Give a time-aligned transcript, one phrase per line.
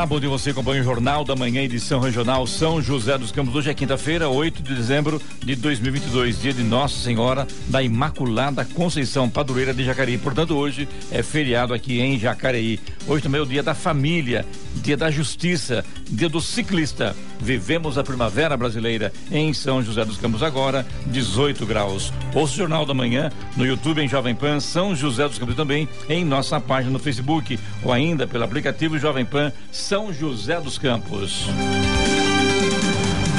[0.00, 3.54] Olá, bom dia você acompanha o Jornal da Manhã, edição regional São José dos Campos.
[3.54, 9.28] Hoje é quinta-feira, 8 de dezembro de 2022, dia de Nossa Senhora da Imaculada Conceição,
[9.28, 10.16] padroeira de Jacareí.
[10.16, 12.80] Portanto, hoje é feriado aqui em Jacareí.
[13.06, 17.14] Hoje também é o dia da família, dia da justiça, dia do ciclista.
[17.38, 22.10] Vivemos a primavera brasileira em São José dos Campos agora, 18 graus.
[22.34, 25.86] Ouça o Jornal da Manhã no YouTube em Jovem Pan São José dos Campos também
[26.08, 29.52] em nossa página no Facebook ou ainda pelo aplicativo Jovem Pan
[29.90, 31.46] São José dos Campos.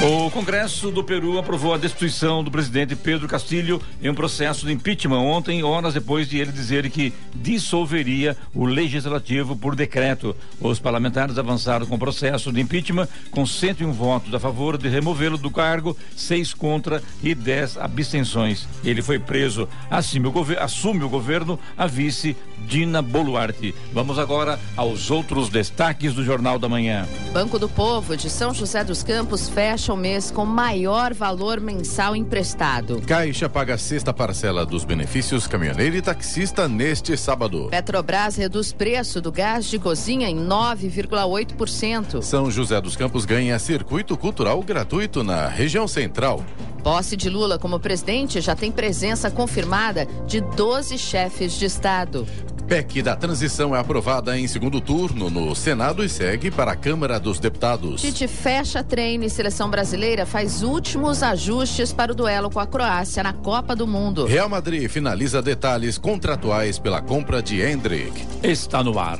[0.04, 4.74] O Congresso do Peru aprovou a destituição do presidente Pedro Castilho em um processo de
[4.74, 10.36] impeachment ontem, horas depois de ele dizer que dissolveria o legislativo por decreto.
[10.60, 15.38] Os parlamentares avançaram com o processo de impeachment com 101 votos a favor de removê-lo
[15.38, 18.68] do cargo, seis contra e 10 abstenções.
[18.84, 19.70] Ele foi preso.
[19.88, 22.36] Assume o, assume o governo a vice
[22.68, 23.76] Dina Boluarte.
[23.94, 27.08] Vamos agora aos outros destaques do Jornal da Manhã.
[27.32, 32.16] Banco do Povo de São José dos Campos fecha o mês com maior valor mensal
[32.16, 33.02] emprestado.
[33.02, 37.68] Caixa paga a sexta parcela dos benefícios caminhoneiro e taxista neste sábado.
[37.70, 42.22] Petrobras reduz preço do gás de cozinha em 9,8%.
[42.22, 46.44] São José dos Campos ganha circuito cultural gratuito na região central.
[46.84, 52.26] Posse de Lula como presidente já tem presença confirmada de 12 chefes de Estado.
[52.72, 57.20] PEC da transição é aprovada em segundo turno no Senado e segue para a Câmara
[57.20, 58.00] dos Deputados.
[58.00, 63.22] Tite fecha treino e seleção brasileira faz últimos ajustes para o duelo com a Croácia
[63.24, 64.26] na Copa do Mundo.
[64.26, 68.26] Real Madrid finaliza detalhes contratuais pela compra de Hendrick.
[68.42, 69.20] Está no ar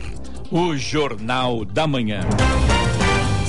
[0.50, 2.22] o Jornal da Manhã.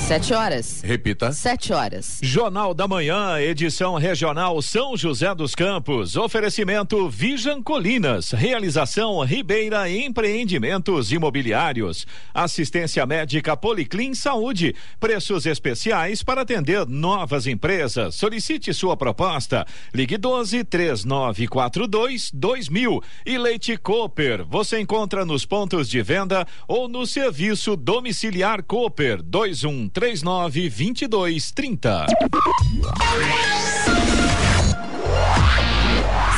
[0.07, 0.81] Sete horas.
[0.81, 1.31] Repita.
[1.31, 2.19] Sete horas.
[2.21, 6.17] Jornal da Manhã, edição regional São José dos Campos.
[6.17, 8.31] Oferecimento Vijan Colinas.
[8.31, 12.05] Realização Ribeira Empreendimentos Imobiliários.
[12.33, 14.75] Assistência médica Policlin Saúde.
[14.99, 18.15] Preços especiais para atender novas empresas.
[18.15, 19.65] Solicite sua proposta.
[19.93, 23.01] Ligue 12 3942 2000.
[23.25, 24.45] E Leite Cooper.
[24.49, 32.07] Você encontra nos pontos de venda ou no serviço domiciliar Cooper 21 39 22 30.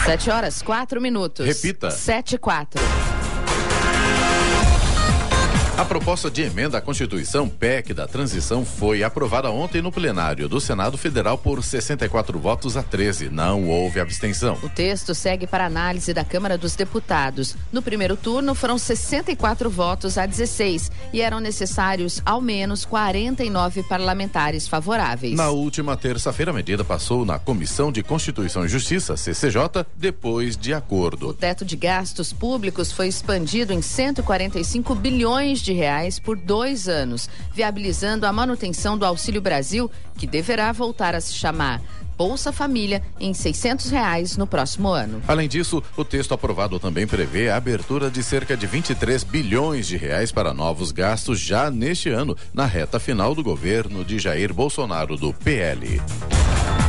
[0.05, 1.45] Sete horas, quatro minutos.
[1.45, 1.89] Repita.
[1.89, 2.81] Sete e quatro.
[5.77, 10.61] A proposta de emenda à Constituição PEC da transição foi aprovada ontem no plenário do
[10.61, 13.27] Senado Federal por 64 votos a 13.
[13.29, 14.57] Não houve abstenção.
[14.63, 17.57] O texto segue para análise da Câmara dos Deputados.
[17.73, 24.69] No primeiro turno foram 64 votos a 16 e eram necessários ao menos 49 parlamentares
[24.69, 25.35] favoráveis.
[25.35, 30.73] Na última terça-feira, a medida passou na Comissão de Constituição e Justiça, CCJ, depois de
[30.73, 31.27] acordo.
[31.27, 37.29] O teto de gastos públicos foi expandido em 145 bilhões de reais por dois anos,
[37.53, 41.81] viabilizando a manutenção do Auxílio Brasil, que deverá voltar a se chamar
[42.17, 45.21] Bolsa Família em 600 reais no próximo ano.
[45.27, 49.97] Além disso, o texto aprovado também prevê a abertura de cerca de 23 bilhões de
[49.97, 55.17] reais para novos gastos já neste ano, na reta final do governo de Jair Bolsonaro
[55.17, 56.01] do PL.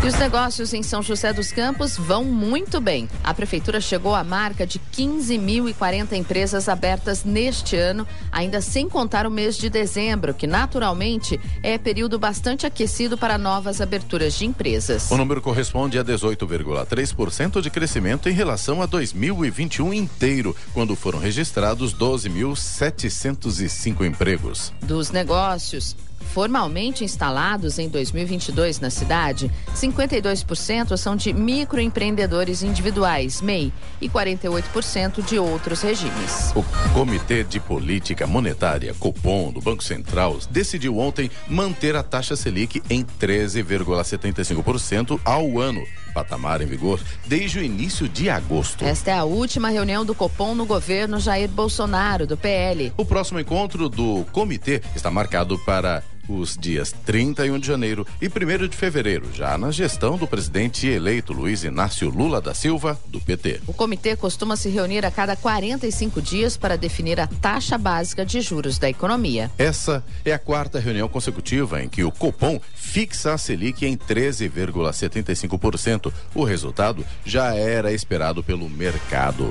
[0.05, 3.09] E os negócios em São José dos Campos vão muito bem.
[3.25, 9.31] A prefeitura chegou à marca de 15.040 empresas abertas neste ano, ainda sem contar o
[9.31, 15.11] mês de dezembro, que naturalmente é período bastante aquecido para novas aberturas de empresas.
[15.11, 21.93] O número corresponde a 18,3% de crescimento em relação a 2021 inteiro, quando foram registrados
[21.95, 24.73] 12.705 empregos.
[24.83, 25.97] Dos negócios,
[26.33, 35.39] formalmente instalados em 2022 na cidade, 52% são de microempreendedores individuais, MEI, e 48% de
[35.39, 36.53] outros regimes.
[36.55, 42.83] O Comitê de Política Monetária, Copom, do Banco Central, decidiu ontem manter a taxa Selic
[42.91, 45.83] em 13,75% ao ano
[46.17, 48.83] patamar em vigor desde o início de agosto.
[48.83, 52.91] Esta é a última reunião do Copom no governo Jair Bolsonaro, do PL.
[52.97, 58.69] O próximo encontro do comitê está marcado para os dias 31 de janeiro e 1
[58.69, 63.61] de fevereiro, já na gestão do presidente eleito Luiz Inácio Lula da Silva, do PT.
[63.67, 68.41] O comitê costuma se reunir a cada 45 dias para definir a taxa básica de
[68.41, 69.51] juros da economia.
[69.59, 76.13] Essa é a quarta reunião consecutiva em que o Copom fixa a Selic em 13,75%.
[76.35, 79.51] O resultado já era esperado pelo mercado.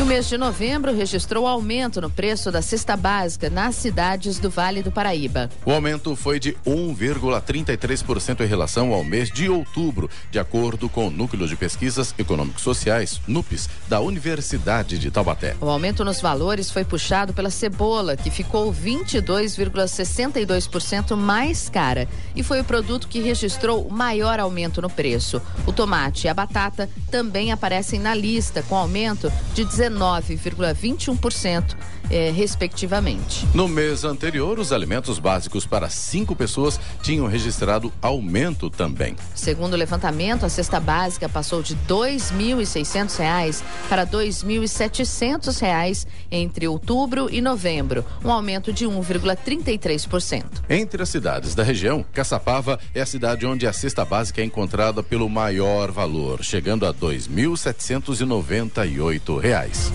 [0.00, 4.48] E o mês de novembro registrou aumento no preço da cesta básica nas cidades do
[4.48, 5.50] Vale do Paraíba.
[5.62, 11.10] O aumento foi de 1,33% em relação ao mês de outubro, de acordo com o
[11.10, 15.54] Núcleo de Pesquisas Econômicos Sociais, NUPES, da Universidade de Taubaté.
[15.60, 22.62] O aumento nos valores foi puxado pela cebola, que ficou 22,62% mais cara e foi
[22.62, 25.42] o produto que registrou o maior aumento no preço.
[25.66, 31.74] O tomate e a batata também aparecem na lista, com aumento de 19,21%,
[32.10, 33.46] eh, respectivamente.
[33.54, 39.14] No mês anterior, os alimentos básicos para cinco pessoas tinham registrado aumento também.
[39.34, 47.28] Segundo o levantamento, a cesta básica passou de R$ 2.600 para R$ 2.700 entre outubro
[47.30, 50.44] e novembro, um aumento de 1,33%.
[50.68, 55.02] Entre as cidades da região, Caçapava é a cidade onde a cesta básica é encontrada
[55.02, 59.92] pelo maior valor, chegando a 2.798 reais.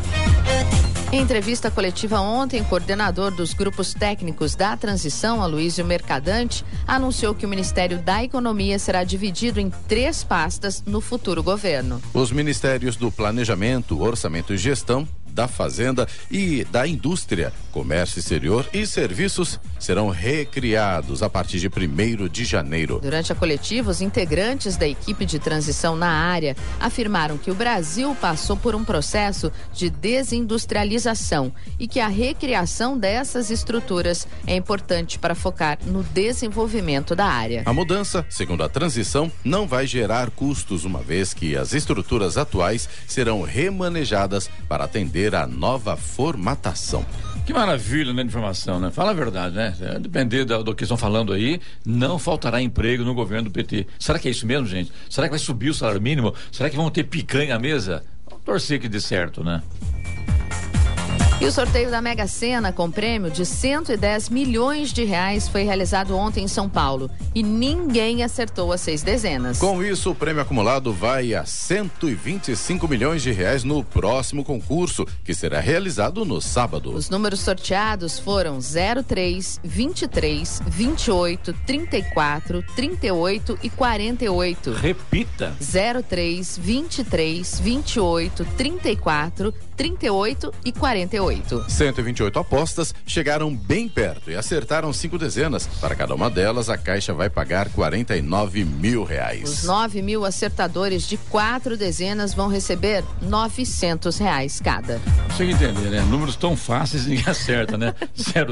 [1.11, 7.49] Em entrevista coletiva ontem, coordenador dos grupos técnicos da transição, Aloysio Mercadante, anunciou que o
[7.49, 12.01] Ministério da Economia será dividido em três pastas no futuro governo.
[12.13, 18.87] Os ministérios do Planejamento, Orçamento e Gestão da Fazenda e da Indústria, Comércio Exterior e
[18.87, 23.01] Serviços serão recriados a partir de 1 de janeiro.
[23.01, 28.15] Durante a coletiva, os integrantes da equipe de transição na área afirmaram que o Brasil
[28.15, 35.35] passou por um processo de desindustrialização e que a recriação dessas estruturas é importante para
[35.35, 37.63] focar no desenvolvimento da área.
[37.65, 42.87] A mudança, segundo a transição, não vai gerar custos, uma vez que as estruturas atuais
[43.05, 47.05] serão remanejadas para atender a nova formatação.
[47.45, 48.89] Que maravilha, né, informação, né?
[48.89, 49.75] Fala a verdade, né?
[49.79, 53.85] É, depender do, do, que estão falando aí, não faltará emprego no governo do PT.
[53.99, 54.91] Será que é isso mesmo, gente?
[55.07, 56.33] Será que vai subir o salário mínimo?
[56.51, 58.03] Será que vão ter picanha à mesa?
[58.27, 59.61] Vamos torcer que dê certo, né?
[61.41, 66.15] E o sorteio da Mega Sena com prêmio de 110 milhões de reais foi realizado
[66.15, 69.59] ontem em São Paulo e ninguém acertou as seis dezenas.
[69.59, 75.33] Com isso, o prêmio acumulado vai a 125 milhões de reais no próximo concurso, que
[75.33, 76.93] será realizado no sábado.
[76.93, 78.59] Os números sorteados foram
[79.05, 84.71] 03, 23, 28, 34, 38 e 48.
[84.71, 85.53] Repita.
[86.07, 91.24] 03, 23, 28, 34, 38 e 48.
[91.67, 95.67] 128 apostas chegaram bem perto e acertaram cinco dezenas.
[95.79, 99.43] Para cada uma delas, a Caixa vai pagar 49 mil reais.
[99.43, 104.99] Os 9 mil acertadores de quatro dezenas vão receber 900 reais cada.
[105.29, 106.01] Consigo entender, né?
[106.01, 107.93] Números tão fáceis ninguém acerta, né?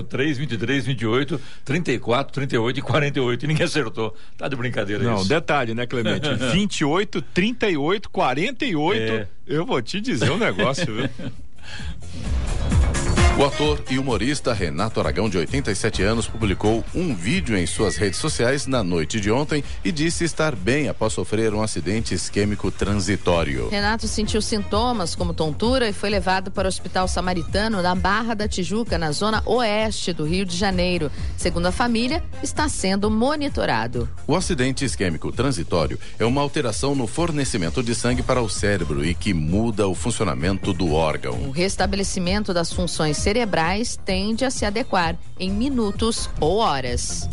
[0.07, 3.43] 03, 23, 28, 34, 38 e 48.
[3.43, 4.15] E ninguém acertou.
[4.37, 5.29] Tá de brincadeira Não, isso.
[5.29, 6.27] detalhe, né, Clemente?
[6.33, 9.01] 28, 38, 48.
[9.13, 9.27] É.
[9.45, 11.09] Eu vou te dizer um negócio, viu?
[13.35, 18.19] O ator e humorista Renato Aragão, de 87 anos, publicou um vídeo em suas redes
[18.19, 23.69] sociais na noite de ontem e disse estar bem após sofrer um acidente isquêmico transitório.
[23.69, 28.47] Renato sentiu sintomas como tontura e foi levado para o Hospital Samaritano na Barra da
[28.47, 31.12] Tijuca, na zona oeste do Rio de Janeiro.
[31.36, 34.07] Segundo a família, está sendo monitorado.
[34.27, 39.15] O acidente isquêmico transitório é uma alteração no fornecimento de sangue para o cérebro e
[39.15, 41.33] que muda o funcionamento do órgão.
[41.47, 47.29] O restabelecimento das funções cerebrais tende a se adequar em minutos ou horas.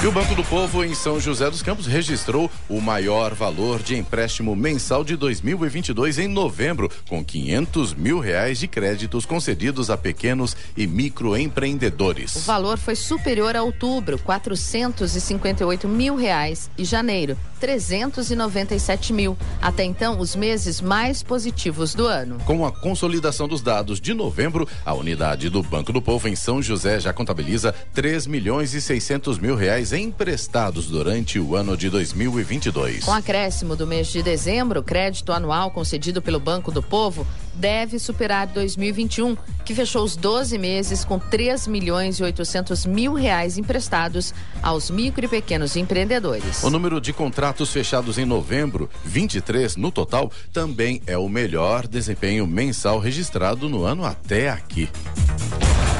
[0.00, 3.96] E o Banco do Povo em São José dos Campos registrou o maior valor de
[3.96, 10.56] empréstimo mensal de 2022 em novembro, com 500 mil reais de créditos concedidos a pequenos
[10.76, 12.36] e microempreendedores.
[12.36, 19.36] O valor foi superior a outubro, 458 mil reais, e janeiro, 397 mil.
[19.60, 22.38] Até então, os meses mais positivos do ano.
[22.44, 26.62] Com a consolidação dos dados de novembro, a unidade do Banco do Povo em São
[26.62, 33.04] José já contabiliza 3 milhões e 600 mil reais emprestados durante o ano de 2022.
[33.04, 37.26] Com acréscimo do mês de dezembro, o crédito anual concedido pelo Banco do Povo
[37.58, 43.58] deve superar 2021, que fechou os 12 meses com 3 milhões e 800 mil reais
[43.58, 46.62] emprestados aos micro e pequenos empreendedores.
[46.62, 52.46] O número de contratos fechados em novembro, 23 no total, também é o melhor desempenho
[52.46, 54.88] mensal registrado no ano até aqui.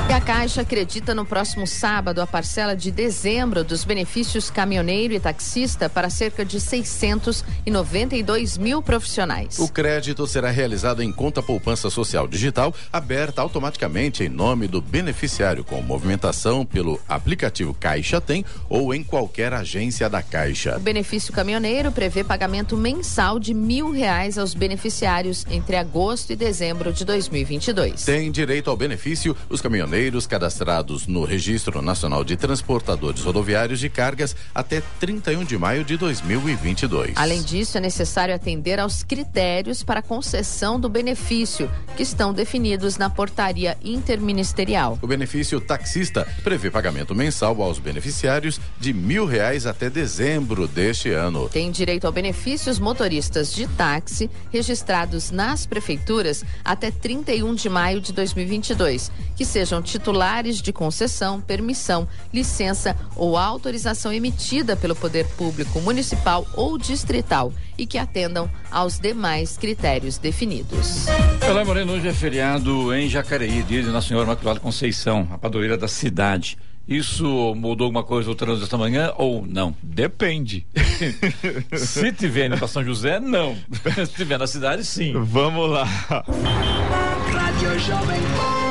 [0.09, 5.21] E a Caixa acredita no próximo sábado a parcela de dezembro dos benefícios caminhoneiro e
[5.21, 9.59] taxista para cerca de 692 mil profissionais.
[9.59, 15.62] O crédito será realizado em conta poupança social digital, aberta automaticamente em nome do beneficiário,
[15.62, 20.79] com movimentação pelo aplicativo Caixa Tem ou em qualquer agência da Caixa.
[20.79, 26.95] O benefício caminhoneiro prevê pagamento mensal de mil reais aos beneficiários entre agosto e dezembro
[26.95, 28.07] de 2022.
[28.07, 29.98] Tem direito ao benefício os caminhoneiros
[30.28, 37.14] cadastrados no Registro Nacional de Transportadores Rodoviários de Cargas até 31 de maio de 2022.
[37.17, 43.11] Além disso, é necessário atender aos critérios para concessão do benefício, que estão definidos na
[43.11, 44.97] portaria interministerial.
[45.02, 51.49] O benefício taxista prevê pagamento mensal aos beneficiários de mil reais até dezembro deste ano.
[51.49, 58.00] Tem direito ao benefício os motoristas de táxi registrados nas prefeituras até 31 de maio
[58.00, 65.80] de 2022, que sejam titulares de concessão, permissão, licença ou autorização emitida pelo poder público
[65.80, 71.07] municipal ou distrital e que atendam aos demais critérios definidos.
[71.49, 75.76] Olá, Moreno, hoje é feriado em Jacareí, dia de Nossa Senhora Imaculada Conceição, a padroeira
[75.76, 76.59] da cidade.
[76.88, 79.75] Isso mudou alguma coisa no trânsito esta manhã ou não?
[79.83, 80.66] Depende.
[81.76, 83.54] Se tiver indo para São José, não.
[84.07, 85.12] Se tiver na cidade, sim.
[85.12, 85.87] Vamos lá.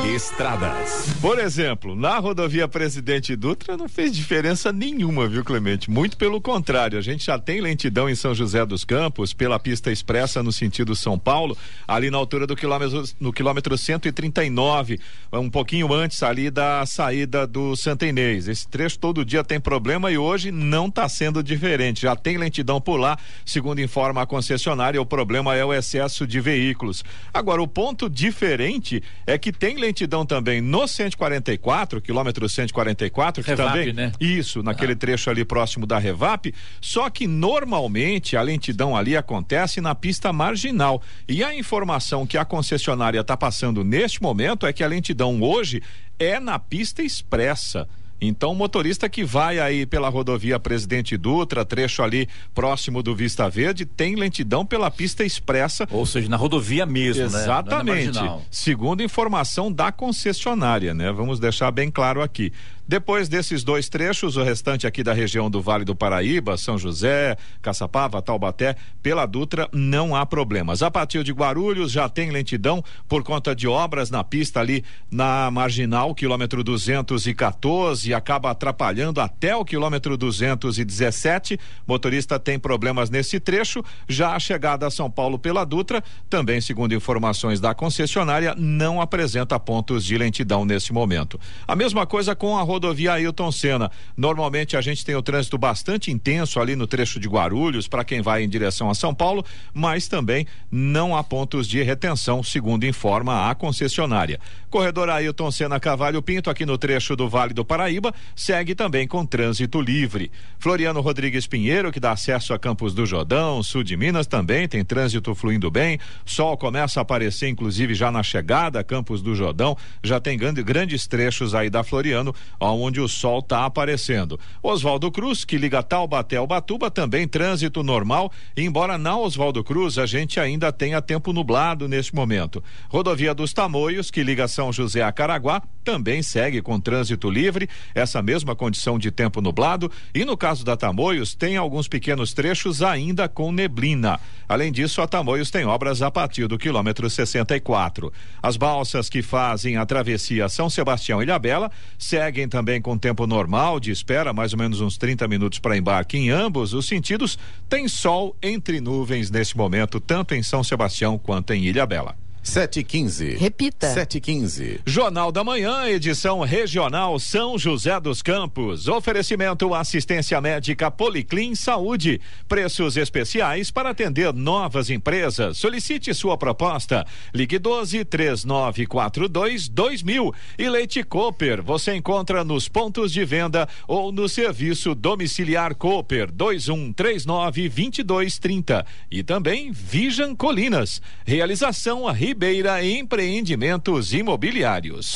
[0.08, 1.14] Estradas.
[1.20, 5.90] Por exemplo, na rodovia Presidente Dutra não fez diferença nenhuma, viu, Clemente?
[5.90, 9.92] Muito pelo contrário, a gente já tem lentidão em São José dos Campos pela pista
[9.92, 14.98] expressa no sentido São Paulo, ali na altura do quilômetro no quilômetro 139,
[15.30, 18.48] um pouquinho antes ali da saída do Santa Inês.
[18.48, 22.02] Esse trecho todo dia tem problema e hoje não está sendo diferente.
[22.02, 26.40] Já tem lentidão por lá, segundo informa a concessionária, o problema é o excesso de
[26.40, 27.04] veículos.
[27.32, 33.68] Agora, o ponto diferente é que tem lentidão também no 144, quilômetro 144, que Revap,
[33.72, 33.92] também.
[33.92, 34.12] né?
[34.20, 34.96] Isso, naquele Ah.
[34.96, 36.54] trecho ali próximo da Revap.
[36.80, 41.02] Só que normalmente a lentidão ali acontece na pista marginal.
[41.28, 45.82] E a informação que a concessionária está passando neste momento é que a lentidão hoje
[46.18, 47.88] é na pista expressa.
[48.20, 53.48] Então, o motorista que vai aí pela rodovia Presidente Dutra, trecho ali próximo do Vista
[53.48, 57.28] Verde, tem lentidão pela pista expressa Ou seja, na rodovia mesmo, né?
[57.30, 58.20] Não é na Exatamente.
[58.50, 61.12] Segundo informação da concessionária, né?
[61.12, 62.52] Vamos deixar bem claro aqui.
[62.88, 67.36] Depois desses dois trechos, o restante aqui da região do Vale do Paraíba, São José,
[67.60, 70.82] Caçapava, Taubaté, pela Dutra, não há problemas.
[70.82, 75.50] A partir de Guarulhos já tem lentidão por conta de obras na pista ali na
[75.50, 81.60] marginal, quilômetro 214, acaba atrapalhando até o quilômetro 217.
[81.86, 83.84] Motorista tem problemas nesse trecho.
[84.08, 89.60] Já a chegada a São Paulo pela Dutra, também segundo informações da concessionária, não apresenta
[89.60, 91.38] pontos de lentidão nesse momento.
[91.66, 93.90] A mesma coisa com a rodovia Ailton Senna.
[94.16, 98.22] Normalmente a gente tem o trânsito bastante intenso ali no trecho de Guarulhos para quem
[98.22, 99.44] vai em direção a São Paulo,
[99.74, 104.38] mas também não há pontos de retenção, segundo informa a concessionária.
[104.70, 109.26] Corredor Ailton Senna Cavalho Pinto, aqui no trecho do Vale do Paraíba, segue também com
[109.26, 110.30] trânsito livre.
[110.58, 114.84] Floriano Rodrigues Pinheiro, que dá acesso a Campos do Jordão, sul de Minas, também tem
[114.84, 115.98] trânsito fluindo bem.
[116.24, 119.76] Sol começa a aparecer, inclusive, já na chegada a Campos do Jordão.
[120.02, 122.34] Já tem grande- grandes trechos aí da Floriano,
[122.72, 124.38] onde o sol está aparecendo.
[124.62, 130.06] Oswaldo Cruz, que liga Taubaté ao Batuba, também trânsito normal, embora na Oswaldo Cruz a
[130.06, 132.62] gente ainda tenha tempo nublado neste momento.
[132.88, 138.20] Rodovia dos Tamoios, que liga São José a Caraguá, também segue com trânsito livre, essa
[138.20, 139.90] mesma condição de tempo nublado.
[140.14, 144.20] E no caso da Tamoios, tem alguns pequenos trechos ainda com neblina.
[144.46, 148.12] Além disso, a Tamoios tem obras a partir do quilômetro 64.
[148.42, 153.80] As balsas que fazem a travessia São Sebastião e Ilhabela seguem também com tempo normal
[153.80, 157.38] de espera, mais ou menos uns 30 minutos para embarque em ambos os sentidos.
[157.66, 162.27] Tem sol entre nuvens neste momento, tanto em São Sebastião quanto em Ilhabela.
[162.48, 163.36] 715.
[163.36, 163.88] Repita.
[163.92, 164.80] 715.
[164.86, 168.88] Jornal da Manhã, edição regional São José dos Campos.
[168.88, 172.20] Oferecimento assistência médica Policlin Saúde.
[172.48, 175.58] Preços especiais para atender novas empresas.
[175.58, 177.06] Solicite sua proposta.
[177.34, 180.34] Ligue 12 3942 2000.
[180.58, 181.62] E Leite Cooper.
[181.62, 188.86] Você encontra nos pontos de venda ou no serviço domiciliar Cooper 2139 2230.
[189.10, 191.02] E também Vijan Colinas.
[191.26, 195.12] Realização a Ribeira Empreendimentos Imobiliários.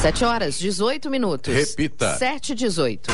[0.00, 1.52] 7 horas, 18 minutos.
[1.52, 2.16] Repita.
[2.16, 3.10] 7 e 18.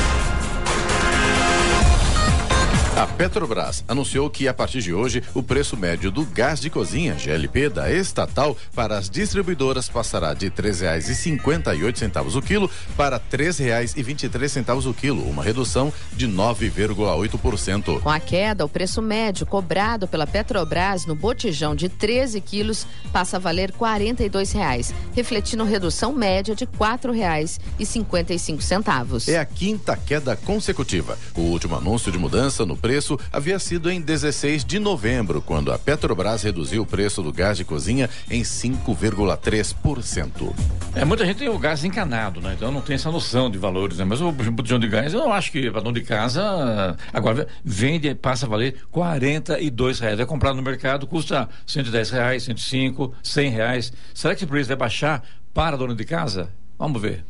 [2.99, 7.13] A Petrobras anunciou que a partir de hoje o preço médio do gás de cozinha
[7.13, 14.85] GLP da estatal para as distribuidoras passará de R$ 3,58 o quilo para R$ 3,23
[14.85, 18.01] o quilo, uma redução de 9,8%.
[18.01, 23.37] Com a queda, o preço médio cobrado pela Petrobras no botijão de 13 quilos passa
[23.37, 29.29] a valer 42 reais, refletindo redução média de R$ 4,55.
[29.29, 31.17] É a quinta queda consecutiva.
[31.33, 32.88] O último anúncio de mudança no preço
[33.31, 37.65] havia sido em 16 de novembro, quando a Petrobras reduziu o preço do gás de
[37.65, 40.53] cozinha em 5,3%.
[40.95, 42.53] É, muita gente tem o gás encanado, né?
[42.55, 44.05] Então não tem essa noção de valores, né?
[44.05, 48.13] Mas o botijão de gás, eu não acho que para dono de casa agora vende,
[48.15, 50.19] passa a valer 42 reais.
[50.19, 53.93] É comprado no mercado, custa 110 reais, 105, 100 reais.
[54.13, 56.49] Será que esse preço vai baixar para dono de casa?
[56.77, 57.23] Vamos ver.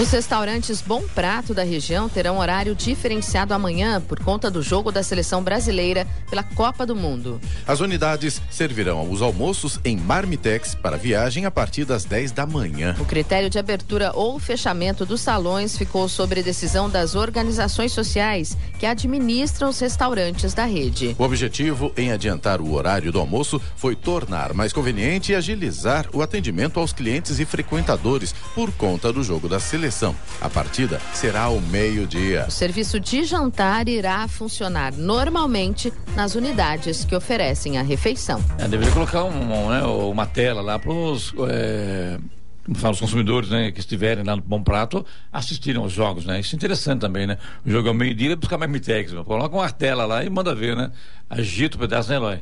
[0.00, 5.02] Os restaurantes Bom Prato da região terão horário diferenciado amanhã por conta do jogo da
[5.02, 7.40] seleção brasileira pela Copa do Mundo.
[7.66, 12.94] As unidades servirão os almoços em marmitex para viagem a partir das 10 da manhã.
[13.00, 18.86] O critério de abertura ou fechamento dos salões ficou sobre decisão das organizações sociais que
[18.86, 21.16] administram os restaurantes da rede.
[21.18, 26.22] O objetivo em adiantar o horário do almoço foi tornar mais conveniente e agilizar o
[26.22, 30.14] atendimento aos clientes e frequentadores por conta do jogo da seleção seleção.
[30.40, 32.44] A partida será ao meio-dia.
[32.46, 38.42] O serviço de jantar irá funcionar normalmente nas unidades que oferecem a refeição.
[38.58, 41.34] É, deveria colocar um, né, uma tela lá para os.
[41.48, 42.18] É
[42.74, 45.02] fala os consumidores, né, que estiverem lá no Bom Prato,
[45.32, 46.38] assistirem aos jogos, né?
[46.38, 47.38] Isso é interessante também, né?
[47.64, 50.92] O jogo é meio-dia, buscar mais mitex, coloca uma tela lá e manda ver, né?
[51.30, 52.40] Agita o pedaço, né, Eloy?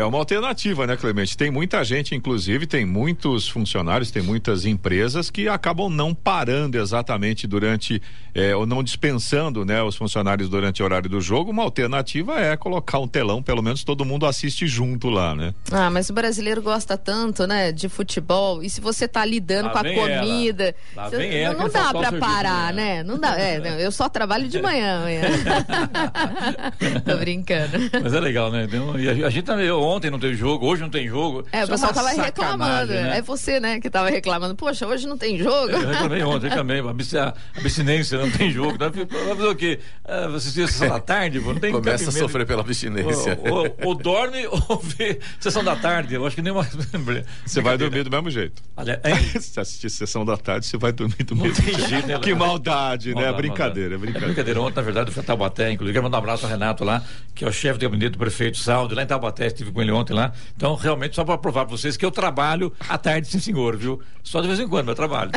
[0.00, 1.36] É uma alternativa, né, Clemente?
[1.36, 7.46] Tem muita gente, inclusive, tem muitos funcionários, tem muitas empresas que acabam não parando exatamente
[7.46, 8.00] durante,
[8.34, 11.50] é, ou não dispensando, né, os funcionários durante o horário do jogo.
[11.50, 15.52] Uma alternativa é colocar um telão, pelo menos todo mundo assiste junto lá, né?
[15.70, 18.62] Ah, mas o brasileiro gosta tanto, né, de futebol.
[18.62, 22.72] E se você tá lidando lá com a comida, você, não, não dá para parar,
[22.72, 23.02] né?
[23.02, 23.38] Não dá.
[23.38, 25.00] É, eu só trabalho de manhã.
[25.00, 25.20] amanhã.
[27.04, 27.78] Tô brincando.
[28.02, 28.66] Mas é legal, né?
[28.98, 31.44] E a, a gente também ontem não teve jogo, hoje não tem jogo.
[31.52, 32.92] É, o é pessoal tava reclamando.
[32.92, 33.18] Né?
[33.18, 34.54] É você, né, que tava reclamando.
[34.54, 35.70] Poxa, hoje não tem jogo.
[35.70, 36.80] Eu reclamei ontem, reclamei.
[36.80, 38.76] A abstinência não tem jogo.
[38.78, 39.78] Vai fazer o quê?
[40.04, 43.38] Ah, você assistir a sessão da tarde, não tem Começa a sofrer pela abstinência.
[43.44, 46.14] Ou, ou, ou, dorme ou vê sessão da tarde.
[46.14, 46.66] Eu acho que nem uma.
[47.44, 48.62] Você vai dormir do mesmo jeito.
[48.76, 49.00] Olha,
[49.40, 51.88] se assistir sessão da tarde, você vai dormir do não mesmo jeito.
[51.88, 53.24] Jeito, né, que maldade, né?
[53.24, 54.26] É brincadeira, é brincadeira.
[54.26, 54.60] É brincadeira.
[54.60, 55.92] Ontem, na verdade, eu fui a Taubaté, inclusive.
[55.92, 57.02] Quero mandar um abraço ao Renato lá,
[57.34, 59.92] que é o chefe de gabinete do prefeito Saldo, lá em Taubaté, estive com ele
[59.92, 60.32] ontem lá.
[60.56, 64.00] Então, realmente, só para provar para vocês que eu trabalho à tarde, sim, senhor, viu?
[64.22, 65.30] Só de vez em quando eu trabalho.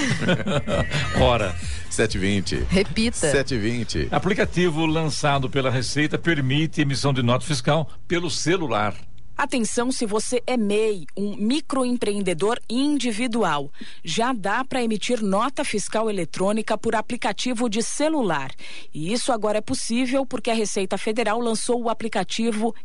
[1.21, 1.55] Hora.
[1.89, 2.65] 720.
[2.69, 3.17] Repita.
[3.17, 4.07] 720.
[4.11, 8.95] Aplicativo lançado pela Receita permite emissão de nota fiscal pelo celular.
[9.35, 13.71] Atenção se você é MEI, um microempreendedor individual.
[14.03, 18.51] Já dá para emitir nota fiscal eletrônica por aplicativo de celular.
[18.93, 22.75] E isso agora é possível porque a Receita Federal lançou o aplicativo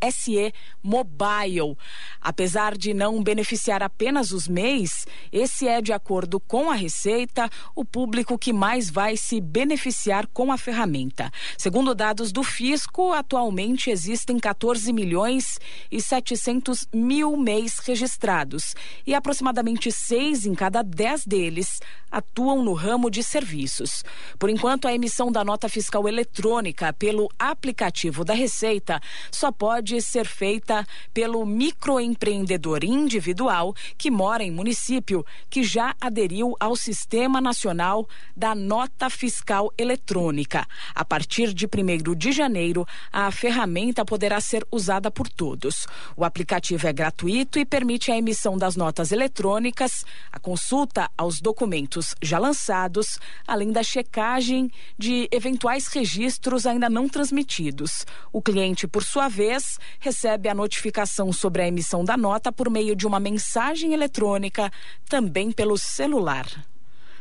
[0.00, 1.76] NFSE Mobile.
[2.20, 7.84] Apesar de não beneficiar apenas os MEIs, esse é, de acordo com a Receita, o
[7.84, 11.30] público que mais vai se beneficiar com a ferramenta.
[11.56, 15.58] Segundo dados do Fisco, atualmente existem 14 milhões
[15.90, 18.74] e 700 mil MEIs registrados
[19.06, 24.02] e aproximadamente seis em cada dez deles atuam no ramo de serviços.
[24.38, 29.52] Por enquanto, a emissão da nota fiscal eletrônica pelo aplicativo da Receita só
[29.90, 37.40] pode ser feita pelo microempreendedor individual que mora em município que já aderiu ao Sistema
[37.40, 40.64] Nacional da Nota Fiscal Eletrônica.
[40.94, 45.88] A partir de 1 de janeiro, a ferramenta poderá ser usada por todos.
[46.16, 52.14] O aplicativo é gratuito e permite a emissão das notas eletrônicas, a consulta aos documentos
[52.22, 58.06] já lançados, além da checagem de eventuais registros ainda não transmitidos.
[58.32, 62.94] O cliente, por sua vez, recebe a notificação sobre a emissão da nota por meio
[62.94, 64.70] de uma mensagem eletrônica,
[65.08, 66.46] também pelo celular.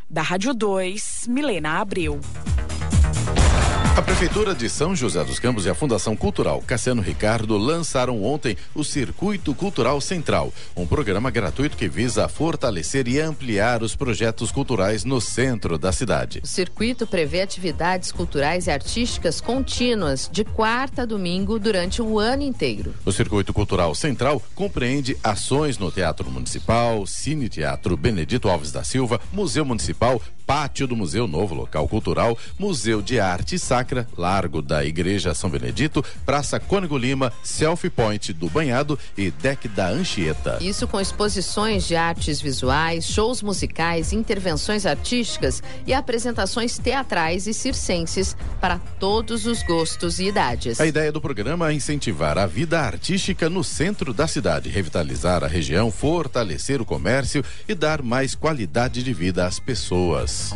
[0.10, 2.19] Da Rádio 2, Milena Abreu.
[3.97, 8.56] A Prefeitura de São José dos Campos e a Fundação Cultural Cassiano Ricardo lançaram ontem
[8.73, 15.04] o Circuito Cultural Central, um programa gratuito que visa fortalecer e ampliar os projetos culturais
[15.04, 16.39] no centro da cidade.
[16.43, 22.43] O circuito prevê atividades culturais e artísticas contínuas de quarta a domingo durante o ano
[22.43, 22.93] inteiro.
[23.06, 29.19] O Circuito Cultural Central compreende ações no Teatro Municipal, Cine Teatro Benedito Alves da Silva,
[29.34, 33.60] Museu Municipal, pátio do Museu Novo Local Cultural, Museu de Arte
[34.17, 39.89] Largo da Igreja São Benedito, Praça Cônigo Lima, Selfie Point do Banhado e Deck da
[39.89, 40.57] Anchieta.
[40.61, 48.35] Isso com exposições de artes visuais, shows musicais, intervenções artísticas e apresentações teatrais e circenses
[48.59, 50.79] para todos os gostos e idades.
[50.79, 55.47] A ideia do programa é incentivar a vida artística no centro da cidade, revitalizar a
[55.47, 60.53] região, fortalecer o comércio e dar mais qualidade de vida às pessoas.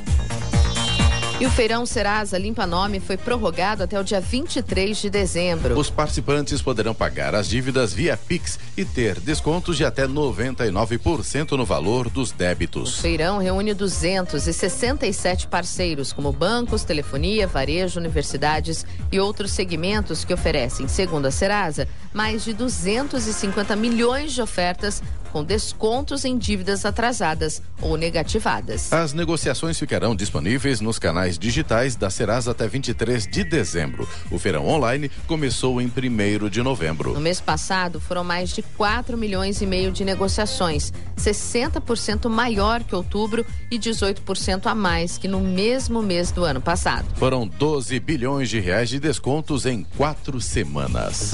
[1.43, 5.77] E o feirão Serasa Limpa Nome foi prorrogado até o dia 23 de dezembro.
[5.77, 11.65] Os participantes poderão pagar as dívidas via Pix e ter descontos de até 99% no
[11.65, 12.97] valor dos débitos.
[12.97, 20.87] O feirão reúne 267 parceiros, como bancos, telefonia, varejo, universidades e outros segmentos que oferecem,
[20.87, 25.03] segundo a Serasa, mais de 250 milhões de ofertas
[25.33, 28.93] com descontos em dívidas atrasadas ou negativadas.
[28.93, 34.07] As negociações ficarão disponíveis nos canais digitais da Serasa até 23 de dezembro.
[34.29, 37.15] O feirão online começou em 1 de novembro.
[37.15, 42.93] No mês passado, foram mais de 4 milhões e meio de negociações, 60% maior que
[42.93, 47.07] outubro e 18% a mais que no mesmo mês do ano passado.
[47.15, 51.33] Foram 12 bilhões de reais de descontos em quatro semanas.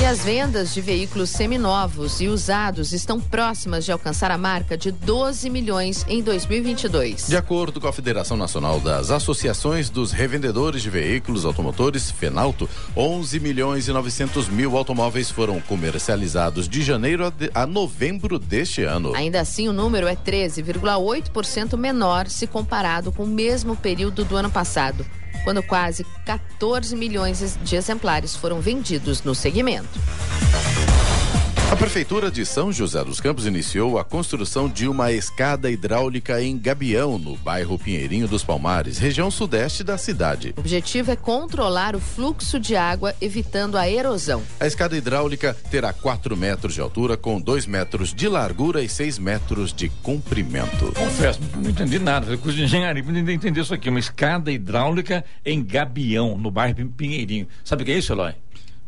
[0.00, 4.90] E as vendas de veículos seminovos e usados estão próximas de alcançar a marca de
[4.90, 7.28] 12 milhões em 2022.
[7.28, 13.38] De acordo com a Federação Nacional das Associações dos Revendedores de Veículos Automotores, FENAUTO, 11
[13.38, 19.14] milhões e 900 mil automóveis foram comercializados de janeiro a, de, a novembro deste ano.
[19.14, 24.50] Ainda assim, o número é 13,8% menor se comparado com o mesmo período do ano
[24.50, 25.06] passado
[25.42, 29.98] quando quase 14 milhões de exemplares foram vendidos no segmento.
[31.74, 36.56] A Prefeitura de São José dos Campos iniciou a construção de uma escada hidráulica em
[36.56, 40.54] Gabião, no bairro Pinheirinho dos Palmares, região sudeste da cidade.
[40.56, 44.40] O objetivo é controlar o fluxo de água, evitando a erosão.
[44.60, 49.18] A escada hidráulica terá 4 metros de altura, com 2 metros de largura e 6
[49.18, 50.92] metros de comprimento.
[50.92, 52.26] Confesso, não entendi nada.
[52.26, 53.90] Foi curso de engenharia para entender isso aqui.
[53.90, 57.48] Uma escada hidráulica em Gabião, no bairro Pinheirinho.
[57.64, 58.32] Sabe o que é isso, Eloy?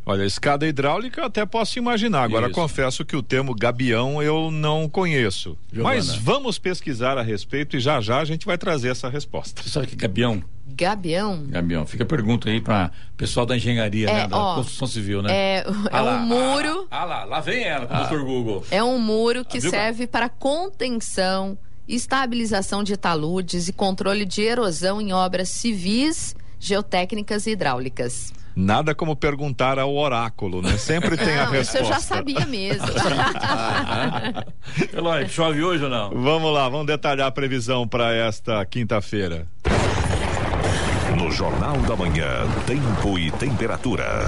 [0.09, 2.23] Olha, escada hidráulica até posso imaginar.
[2.23, 2.55] Agora, Isso.
[2.55, 5.59] confesso que o termo gabião eu não conheço.
[5.73, 5.97] Giovana.
[5.97, 9.61] Mas vamos pesquisar a respeito e já já a gente vai trazer essa resposta.
[9.61, 10.45] Você sabe que gabião?
[10.65, 11.45] Gabião?
[11.49, 11.85] Gabião.
[11.85, 14.29] Fica a pergunta aí para pessoal da engenharia, é, né?
[14.29, 15.33] Da ó, construção civil, né?
[15.33, 16.87] É, é ah lá, um muro.
[16.89, 18.21] Ah, ah, lá, lá vem ela, ah, Dr.
[18.21, 18.65] Google.
[18.71, 25.01] É um muro que ah, serve para contenção, estabilização de taludes e controle de erosão
[25.01, 28.33] em obras civis, geotécnicas e hidráulicas.
[28.57, 30.79] Nada como perguntar ao oráculo, né?
[30.79, 31.61] Sempre tem não, a resposta.
[31.61, 32.87] Isso eu já sabia mesmo.
[34.97, 36.09] Eloy, chove hoje ou não?
[36.09, 39.47] Vamos lá, vamos detalhar a previsão para esta quinta-feira.
[41.19, 44.25] No Jornal da Manhã, tempo e temperatura.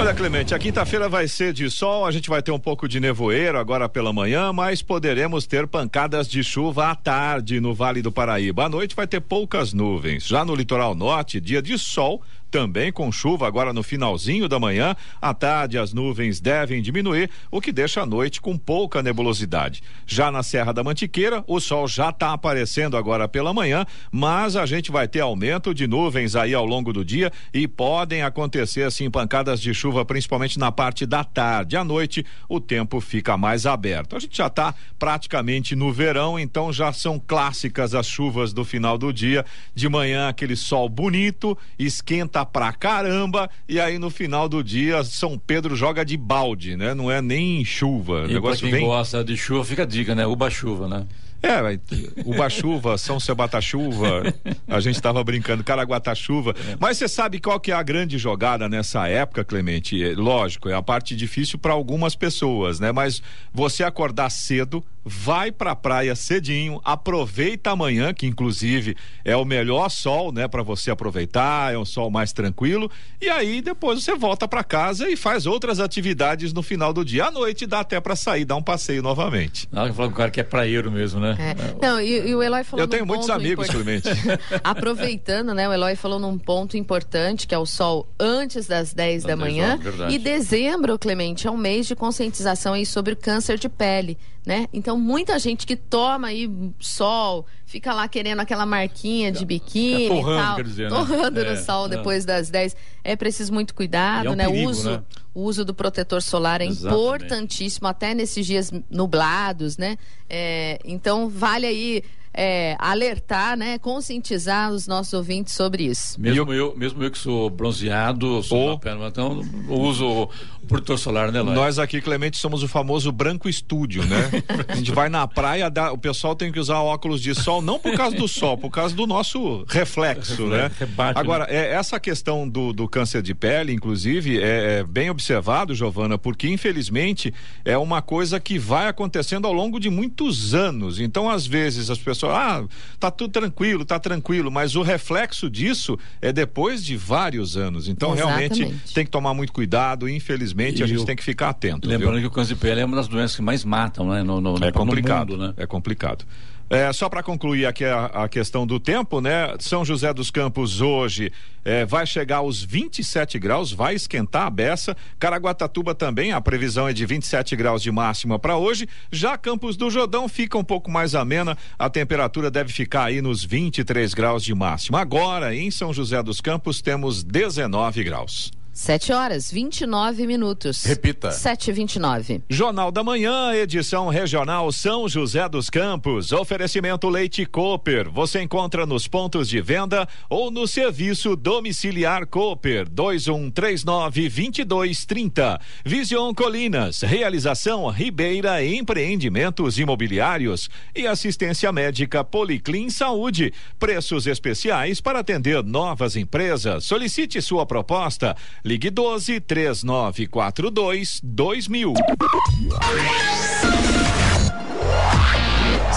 [0.00, 2.98] Olha, Clemente, a quinta-feira vai ser de sol, a gente vai ter um pouco de
[2.98, 8.10] nevoeiro agora pela manhã, mas poderemos ter pancadas de chuva à tarde no Vale do
[8.10, 8.64] Paraíba.
[8.64, 10.26] À noite vai ter poucas nuvens.
[10.26, 14.96] Já no litoral norte, dia de sol, também com chuva agora no finalzinho da manhã.
[15.20, 19.82] À tarde, as nuvens devem diminuir, o que deixa a noite com pouca nebulosidade.
[20.06, 24.66] Já na Serra da Mantiqueira, o sol já está aparecendo agora pela manhã, mas a
[24.66, 29.10] gente vai ter aumento de nuvens aí ao longo do dia e podem acontecer assim
[29.10, 31.76] pancadas de chuva, principalmente na parte da tarde.
[31.76, 34.16] À noite, o tempo fica mais aberto.
[34.16, 38.98] A gente já está praticamente no verão, então já são clássicas as chuvas do final
[38.98, 39.44] do dia.
[39.74, 45.04] De manhã, aquele sol bonito, esquenta venta pra caramba e aí no final do dia
[45.04, 46.94] São Pedro joga de balde, né?
[46.94, 48.26] Não é nem chuva.
[48.28, 50.26] E negócio pra quem gosta de chuva, fica a dica, né?
[50.26, 51.06] Uba-chuva, né?
[51.42, 54.22] É, Uba-chuva, São Sebata-chuva,
[54.68, 56.50] a gente estava brincando, Caraguata-chuva.
[56.50, 56.76] É.
[56.78, 60.02] Mas você sabe qual que é a grande jogada nessa época, Clemente?
[60.02, 62.92] É, lógico, é a parte difícil para algumas pessoas, né?
[62.92, 63.22] Mas
[63.52, 70.32] você acordar cedo, vai pra praia cedinho, aproveita amanhã, que inclusive é o melhor sol,
[70.32, 74.62] né, para você aproveitar, é um sol mais tranquilo, e aí depois você volta para
[74.62, 77.26] casa e faz outras atividades no final do dia.
[77.26, 79.68] À noite dá até para sair, dar um passeio novamente.
[79.72, 81.29] Não, eu falo com o cara que é praieiro mesmo, né?
[81.38, 81.54] É.
[81.80, 84.08] Não, e, e, o Eloy falou Eu tenho muitos amigos, Clemente.
[84.62, 89.24] Aproveitando, né, o Eloy falou num ponto importante, que é o sol antes das 10
[89.24, 89.78] da manhã,
[90.10, 94.66] e dezembro, Clemente, é um mês de conscientização aí sobre o câncer de pele né?
[94.72, 100.32] Então muita gente que toma aí sol, fica lá querendo aquela marquinha de biquíni torrando,
[100.32, 100.96] e tal, quer dizer, né?
[100.96, 101.50] torrando né?
[101.50, 101.90] no é, sol é.
[101.90, 102.76] depois das 10.
[103.04, 104.48] É preciso muito cuidado, é um né?
[104.48, 105.02] Perigo, o uso, né?
[105.32, 107.00] o uso do protetor solar é Exatamente.
[107.00, 109.96] importantíssimo até nesses dias nublados, né?
[110.28, 116.20] É, então vale aí é, alertar, né, conscientizar os nossos ouvintes sobre isso.
[116.20, 119.06] Mesmo eu, mesmo eu que sou bronzeado, sou oh.
[119.06, 120.28] então uso
[120.62, 121.54] o protetor solar, né, Lai?
[121.54, 124.30] Nós aqui, Clemente, somos o famoso branco estúdio, né?
[124.68, 127.78] a gente vai na praia, dá, o pessoal tem que usar óculos de sol, não
[127.78, 130.70] por causa do sol, por causa do nosso reflexo, né?
[130.78, 131.56] Rebate, Agora, né?
[131.56, 136.48] É, essa questão do, do câncer de pele, inclusive, é, é bem observado, Giovana, porque
[136.48, 141.00] infelizmente é uma coisa que vai acontecendo ao longo de muitos anos.
[141.00, 142.64] Então, às vezes, as pessoas, ah,
[142.98, 147.88] tá tudo tranquilo, tá tranquilo, mas o reflexo disso é depois de vários anos.
[147.88, 148.60] Então, Exatamente.
[148.60, 151.88] realmente tem que tomar muito cuidado, infelizmente, e a gente tem que ficar atento.
[151.88, 152.22] Lembrando viu?
[152.22, 154.22] que o câncer de pele é uma das doenças que mais matam, né?
[154.22, 155.54] No, no, é complicado, mundo, né?
[155.56, 156.24] É complicado.
[156.70, 159.56] É, só para concluir aqui a, a, questão do tempo, né?
[159.58, 161.32] São José dos Campos hoje
[161.64, 164.96] é, vai chegar aos 27 graus, vai esquentar a beça.
[165.18, 168.88] Caraguatatuba também, a previsão é de 27 graus de máxima para hoje.
[169.10, 173.44] Já Campos do Jordão fica um pouco mais amena, a temperatura deve ficar aí nos
[173.44, 175.00] 23 graus de máxima.
[175.00, 178.52] Agora, em São José dos Campos, temos 19 graus.
[178.72, 180.84] 7 horas 29 minutos.
[180.84, 181.32] Repita.
[181.32, 186.30] 7 e 29 Jornal da Manhã, edição regional São José dos Campos.
[186.30, 188.08] Oferecimento Leite Cooper.
[188.10, 195.60] Você encontra nos pontos de venda ou no serviço domiciliar Cooper 2139 2230.
[195.84, 197.00] Vision Colinas.
[197.00, 203.52] Realização Ribeira Empreendimentos Imobiliários e assistência médica Policlin Saúde.
[203.80, 206.84] Preços especiais para atender novas empresas.
[206.84, 211.94] Solicite sua proposta Ligue 12 3942 2000.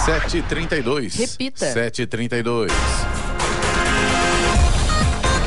[0.06, 1.16] 732.
[1.18, 1.66] Repita.
[1.72, 3.23] 732.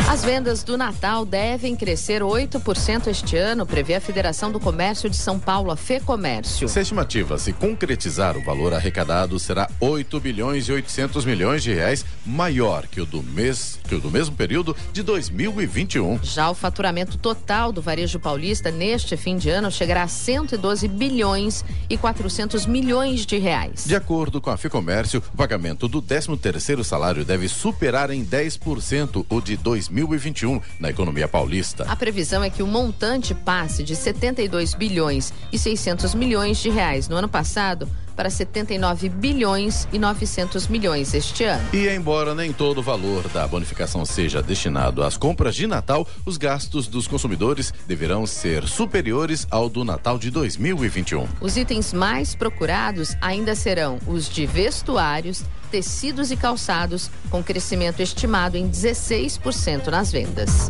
[0.08, 5.17] As vendas do Natal devem crescer 8% este ano, prevê a Federação do Comércio de
[5.17, 6.70] São Paulo, a FEComércio.
[6.70, 11.74] Se a estimativa se concretizar, o valor arrecadado será 8 bilhões e 800 milhões de
[11.74, 16.20] reais, maior que o do mês, que o do mesmo período de 2021.
[16.24, 21.65] Já o faturamento total do varejo paulista neste fim de ano chegará a 112 bilhões
[21.89, 23.84] e 400 milhões de reais.
[23.86, 29.41] De acordo com a FEComércio, o pagamento do 13º salário deve superar em 10% o
[29.41, 31.86] de 2021 2021 na economia paulista.
[31.88, 37.08] A previsão é que o montante passe de 72 bilhões e 600 milhões de reais
[37.08, 41.63] no ano passado para 79 bilhões e 900 milhões este ano.
[41.71, 46.36] E embora nem todo o valor da bonificação seja destinado às compras de Natal, os
[46.36, 51.27] gastos dos consumidores deverão ser superiores ao do Natal de 2021.
[51.39, 58.58] Os itens mais procurados ainda serão os de vestuários, tecidos e calçados, com crescimento estimado
[58.58, 60.67] em 16% nas vendas.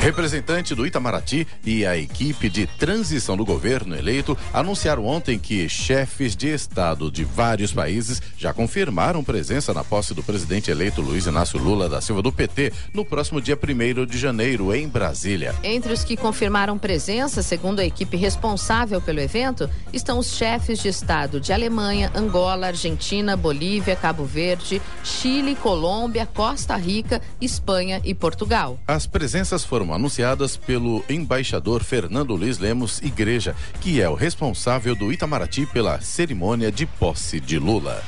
[0.00, 6.34] Representante do Itamaraty e a equipe de transição do governo eleito anunciaram ontem que chefes
[6.34, 11.58] de Estado de vários países já confirmaram presença na posse do presidente eleito Luiz Inácio
[11.58, 15.54] Lula da Silva do PT no próximo dia 1 de janeiro, em Brasília.
[15.62, 20.88] Entre os que confirmaram presença, segundo a equipe responsável pelo evento, estão os chefes de
[20.88, 28.78] Estado de Alemanha, Angola, Argentina, Bolívia, Cabo Verde, Chile, Colômbia, Costa Rica, Espanha e Portugal.
[28.88, 35.12] As presenças foram anunciadas pelo embaixador Fernando Luiz Lemos Igreja, que é o responsável do
[35.12, 38.02] Itamaraty pela cerimônia de posse de Lula.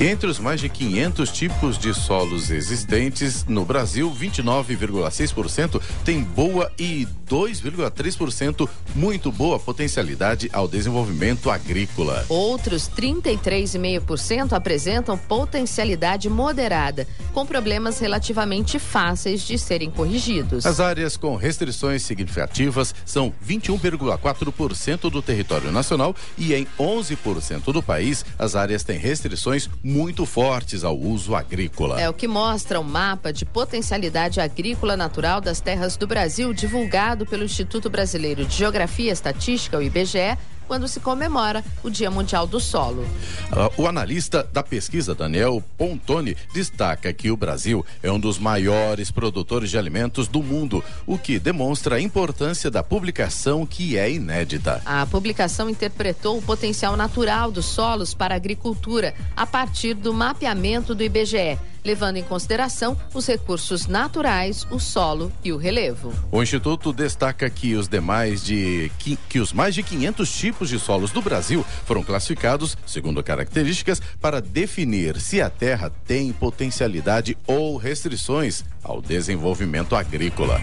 [0.00, 7.04] Entre os mais de 500 tipos de solos existentes no Brasil, 29,6% tem boa e
[7.28, 12.24] 2,3% muito boa potencialidade ao desenvolvimento agrícola.
[12.28, 20.64] Outros 33,5% apresentam potencialidade moderada, com problemas relativamente fáceis de serem corrigidos.
[20.64, 28.24] As áreas com restrições significativas são 21,4% do território nacional e em 11% do país
[28.38, 29.87] as áreas têm restrições muito
[30.26, 32.00] fortes ao uso agrícola.
[32.00, 37.24] É o que mostra o mapa de potencialidade agrícola natural das terras do Brasil, divulgado
[37.24, 40.36] pelo Instituto Brasileiro de Geografia e Estatística, o IBGE,
[40.68, 43.02] quando se comemora o Dia Mundial do Solo.
[43.02, 49.10] Uh, o analista da pesquisa, Daniel Pontoni, destaca que o Brasil é um dos maiores
[49.10, 54.82] produtores de alimentos do mundo, o que demonstra a importância da publicação que é inédita.
[54.84, 60.94] A publicação interpretou o potencial natural dos solos para a agricultura a partir do mapeamento
[60.94, 66.12] do IBGE levando em consideração os recursos naturais, o solo e o relevo.
[66.30, 70.78] O Instituto destaca que os demais de que, que os mais de 500 tipos de
[70.78, 77.78] solos do Brasil foram classificados segundo características para definir se a terra tem potencialidade ou
[77.78, 80.60] restrições ao desenvolvimento agrícola.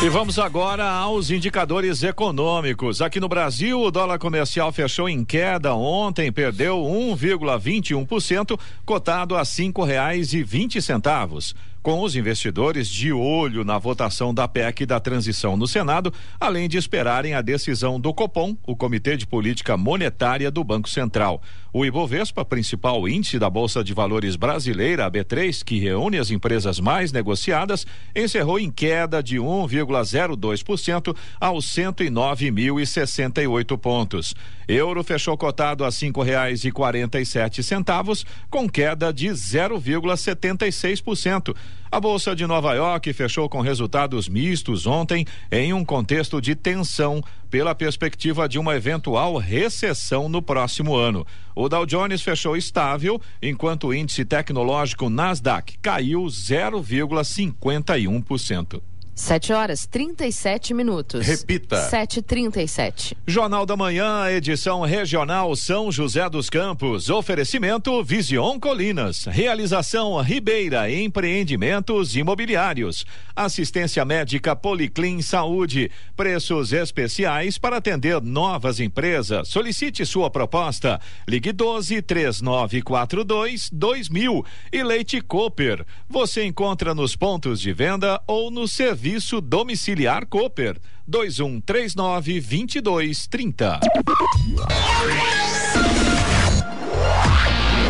[0.00, 3.02] E vamos agora aos indicadores econômicos.
[3.02, 9.82] Aqui no Brasil, o dólar comercial fechou em queda ontem, perdeu 1,21%, cotado a cinco
[9.82, 15.56] reais e vinte centavos com os investidores de olho na votação da PEC da transição
[15.56, 20.64] no Senado, além de esperarem a decisão do Copom, o Comitê de Política Monetária do
[20.64, 21.40] Banco Central.
[21.72, 26.80] O Ibovespa, principal índice da Bolsa de Valores brasileira, a B3, que reúne as empresas
[26.80, 27.86] mais negociadas,
[28.16, 34.34] encerrou em queda de 1,02% aos 109.068 pontos.
[34.66, 41.54] Euro fechou cotado a cinco reais e quarenta e sete centavos, com queda de 0,76%.
[41.90, 47.20] A Bolsa de Nova York fechou com resultados mistos ontem, em um contexto de tensão
[47.50, 51.26] pela perspectiva de uma eventual recessão no próximo ano.
[51.54, 58.82] O Dow Jones fechou estável, enquanto o índice tecnológico Nasdaq caiu 0,51%.
[59.18, 61.26] 7 horas 37 minutos.
[61.26, 61.90] Repita.
[61.90, 63.16] 7h37.
[63.26, 67.10] Jornal da Manhã, edição regional São José dos Campos.
[67.10, 69.24] Oferecimento Vision Colinas.
[69.24, 73.04] Realização Ribeira Empreendimentos Imobiliários.
[73.34, 75.90] Assistência médica Policlin Saúde.
[76.16, 79.48] Preços especiais para atender novas empresas.
[79.48, 81.00] Solicite sua proposta.
[81.26, 84.46] Ligue 12 3942 2000.
[84.72, 85.84] E Leite Cooper.
[86.08, 90.76] Você encontra nos pontos de venda ou no serviço Serviço Domiciliar Cooper.
[91.06, 93.80] 2139 2230.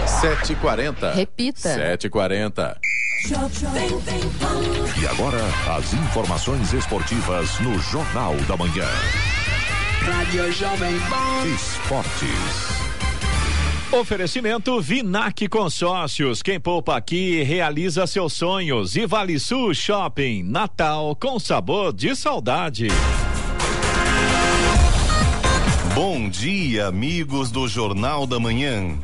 [0.07, 1.15] 7h40.
[1.15, 1.77] Repita.
[1.77, 2.77] 7h40.
[5.01, 5.41] E agora,
[5.77, 8.87] as informações esportivas no Jornal da Manhã.
[10.03, 11.49] Rádio Jovem Pan.
[11.49, 12.88] Esportes.
[13.91, 16.43] Oferecimento Vinac Consórcios.
[16.43, 18.95] Quem poupa aqui realiza seus sonhos.
[18.97, 20.43] E Vale Sul Shopping.
[20.43, 22.89] Natal com sabor de saudade.
[25.95, 28.99] Bom dia, amigos do Jornal da Manhã.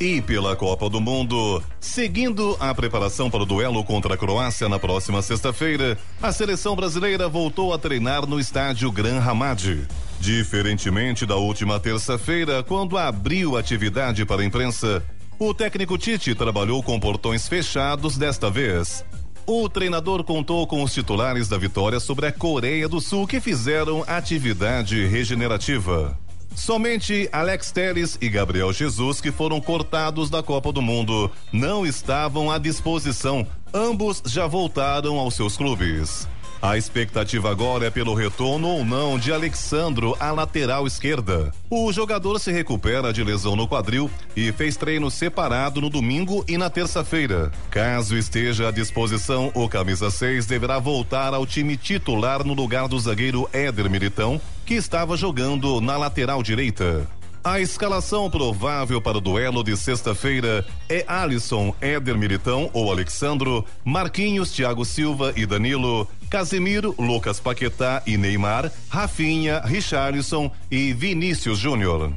[0.00, 4.78] E pela Copa do Mundo, seguindo a preparação para o duelo contra a Croácia na
[4.78, 9.86] próxima sexta-feira, a seleção brasileira voltou a treinar no estádio Gran Hamad.
[10.20, 15.02] Diferentemente da última terça-feira, quando abriu atividade para a imprensa,
[15.38, 19.04] o técnico Tite trabalhou com portões fechados desta vez.
[19.46, 24.02] O treinador contou com os titulares da vitória sobre a Coreia do Sul que fizeram
[24.08, 26.18] atividade regenerativa.
[26.56, 32.50] Somente Alex Teres e Gabriel Jesus, que foram cortados da Copa do Mundo, não estavam
[32.50, 33.46] à disposição.
[33.72, 36.26] Ambos já voltaram aos seus clubes.
[36.60, 41.52] A expectativa agora é pelo retorno ou não de Alexandro à lateral esquerda.
[41.70, 46.56] O jogador se recupera de lesão no quadril e fez treino separado no domingo e
[46.56, 47.52] na terça-feira.
[47.70, 52.98] Caso esteja à disposição, o camisa 6 deverá voltar ao time titular no lugar do
[52.98, 57.06] zagueiro Éder Militão, que estava jogando na lateral direita.
[57.46, 64.50] A escalação provável para o duelo de sexta-feira é Alisson, Éder Militão ou Alexandro, Marquinhos,
[64.50, 72.12] Thiago Silva e Danilo, Casemiro, Lucas Paquetá e Neymar, Rafinha, Richarlison e Vinícius Júnior.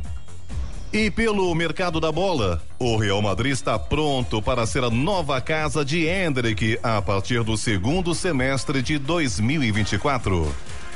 [0.92, 5.86] E pelo mercado da bola, o Real Madrid está pronto para ser a nova casa
[5.86, 10.52] de Hendrick a partir do segundo semestre de 2024.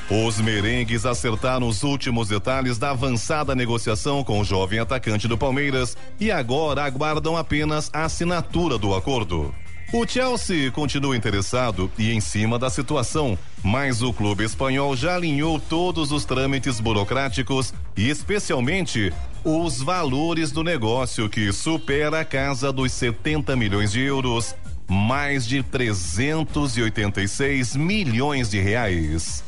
[0.10, 5.98] Os merengues acertaram os últimos detalhes da avançada negociação com o jovem atacante do Palmeiras
[6.20, 9.54] e agora aguardam apenas a assinatura do acordo.
[9.94, 15.60] O Chelsea continua interessado e em cima da situação, mas o clube espanhol já alinhou
[15.60, 19.14] todos os trâmites burocráticos e, especialmente,
[19.44, 24.56] os valores do negócio que supera a casa dos 70 milhões de euros,
[24.90, 29.44] mais de 386 milhões de reais.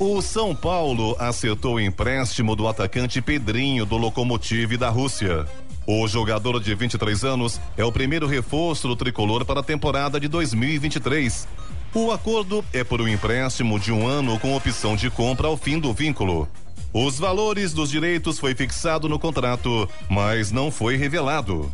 [0.00, 5.44] O São Paulo acertou o empréstimo do atacante Pedrinho do Lokomotiv da Rússia.
[5.86, 10.26] O jogador de 23 anos é o primeiro reforço do tricolor para a temporada de
[10.26, 11.46] 2023.
[11.92, 15.78] O acordo é por um empréstimo de um ano com opção de compra ao fim
[15.78, 16.48] do vínculo.
[16.94, 21.70] Os valores dos direitos foi fixado no contrato, mas não foi revelado.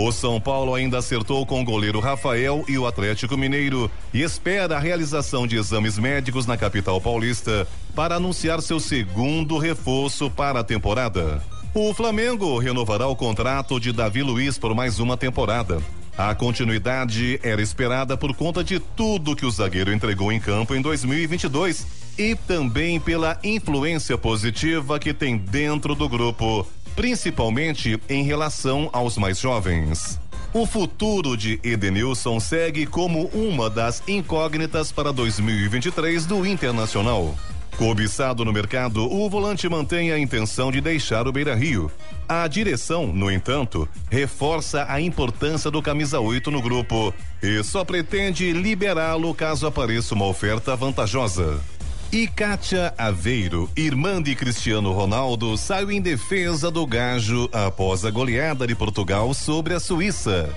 [0.00, 4.76] O São Paulo ainda acertou com o goleiro Rafael e o Atlético Mineiro e espera
[4.76, 10.64] a realização de exames médicos na capital paulista para anunciar seu segundo reforço para a
[10.64, 11.42] temporada.
[11.74, 15.82] O Flamengo renovará o contrato de Davi Luiz por mais uma temporada.
[16.16, 20.80] A continuidade era esperada por conta de tudo que o zagueiro entregou em campo em
[20.80, 26.64] 2022 e também pela influência positiva que tem dentro do grupo
[26.98, 30.18] principalmente em relação aos mais jovens.
[30.52, 37.36] O futuro de Edenilson segue como uma das incógnitas para 2023 do Internacional.
[37.76, 41.88] Cobiçado no mercado, o volante mantém a intenção de deixar o Beira Rio.
[42.28, 48.52] A direção, no entanto, reforça a importância do camisa 8 no grupo e só pretende
[48.52, 51.60] liberá-lo caso apareça uma oferta vantajosa.
[52.10, 58.66] E Kátia Aveiro, irmã de Cristiano Ronaldo, saiu em defesa do Gajo após a goleada
[58.66, 60.48] de Portugal sobre a Suíça.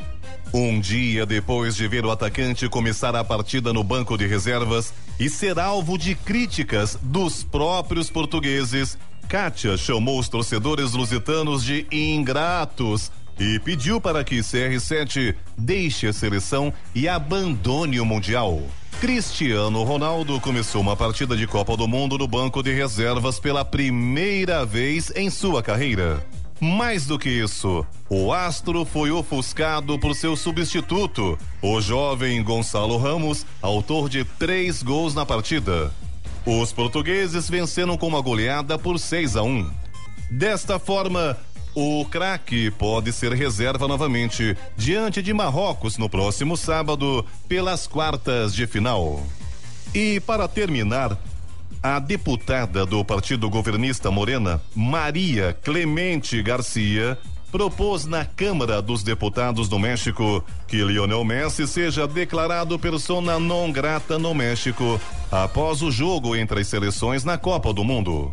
[0.54, 5.30] Um dia depois de ver o atacante começar a partida no banco de reservas e
[5.30, 8.98] ser alvo de críticas dos próprios portugueses,
[9.28, 16.72] Kátia chamou os torcedores lusitanos de ingratos e pediu para que CR7 deixe a seleção
[16.96, 18.64] e abandone o Mundial.
[19.00, 24.66] Cristiano Ronaldo começou uma partida de Copa do Mundo no banco de reservas pela primeira
[24.66, 26.24] vez em sua carreira.
[26.60, 33.48] Mais do que isso, o astro foi ofuscado por seu substituto, o jovem Gonçalo Ramos,
[33.60, 35.92] autor de três gols na partida.
[36.46, 39.72] Os portugueses venceram com uma goleada por 6 a 1.
[40.30, 41.36] Desta forma,
[41.74, 48.68] o craque pode ser reserva novamente diante de Marrocos no próximo sábado pelas quartas de
[48.68, 49.24] final.
[49.94, 51.18] E para terminar,
[51.84, 57.18] a deputada do Partido Governista Morena, Maria Clemente Garcia,
[57.52, 64.18] propôs na Câmara dos Deputados do México que Lionel Messi seja declarado persona non grata
[64.18, 65.00] no México
[65.30, 68.32] após o jogo entre as seleções na Copa do Mundo.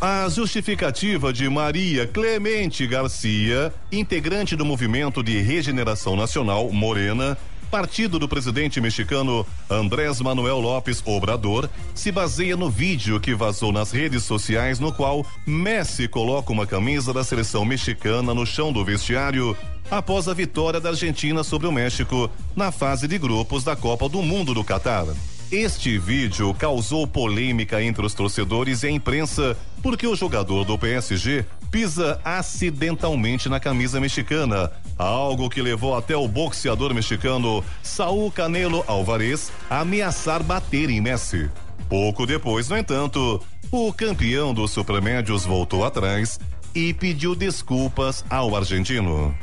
[0.00, 7.36] A justificativa de Maria Clemente Garcia, integrante do Movimento de Regeneração Nacional Morena,
[7.68, 13.90] partido do presidente mexicano Andrés Manuel Lopes Obrador, se baseia no vídeo que vazou nas
[13.90, 19.56] redes sociais no qual Messi coloca uma camisa da seleção mexicana no chão do vestiário
[19.90, 24.22] após a vitória da Argentina sobre o México na fase de grupos da Copa do
[24.22, 25.06] Mundo do Catar.
[25.50, 31.44] Este vídeo causou polêmica entre os torcedores e a imprensa porque o jogador do PSG
[31.70, 39.52] pisa acidentalmente na camisa mexicana, algo que levou até o boxeador mexicano Saul Canelo Alvarez
[39.68, 41.50] a ameaçar bater em Messi.
[41.88, 46.38] Pouco depois, no entanto, o campeão dos supermédios voltou atrás
[46.74, 49.34] e pediu desculpas ao argentino.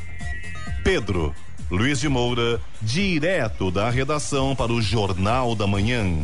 [0.83, 1.33] Pedro
[1.69, 6.23] Luiz de Moura, direto da redação para o Jornal da Manhã.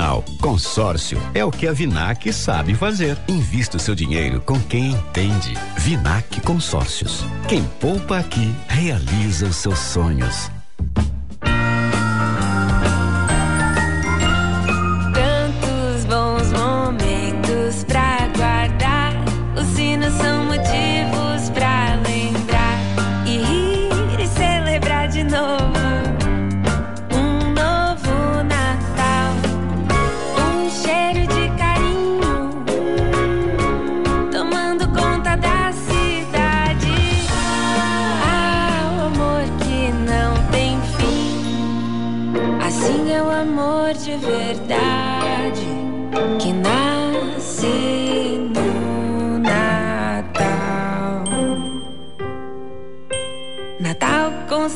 [0.39, 3.17] consórcio é o que a Vinac sabe fazer.
[3.27, 5.53] Invista o seu dinheiro com quem entende.
[5.77, 7.23] Vinac Consórcios.
[7.47, 10.60] Quem poupa aqui realiza os seus sonhos.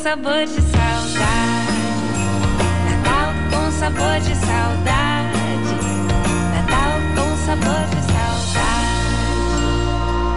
[0.05, 1.81] Sabor de saudade.
[2.85, 5.77] Natal com sabor de saudade.
[6.53, 9.33] Natal com sabor de saudade.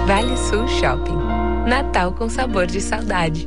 [0.07, 1.19] Vale Sul Shopping.
[1.69, 3.47] Natal com sabor de saudade.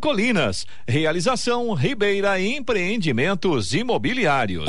[0.00, 0.66] Colinas.
[0.86, 4.68] Realização Ribeira Empreendimentos Imobiliários.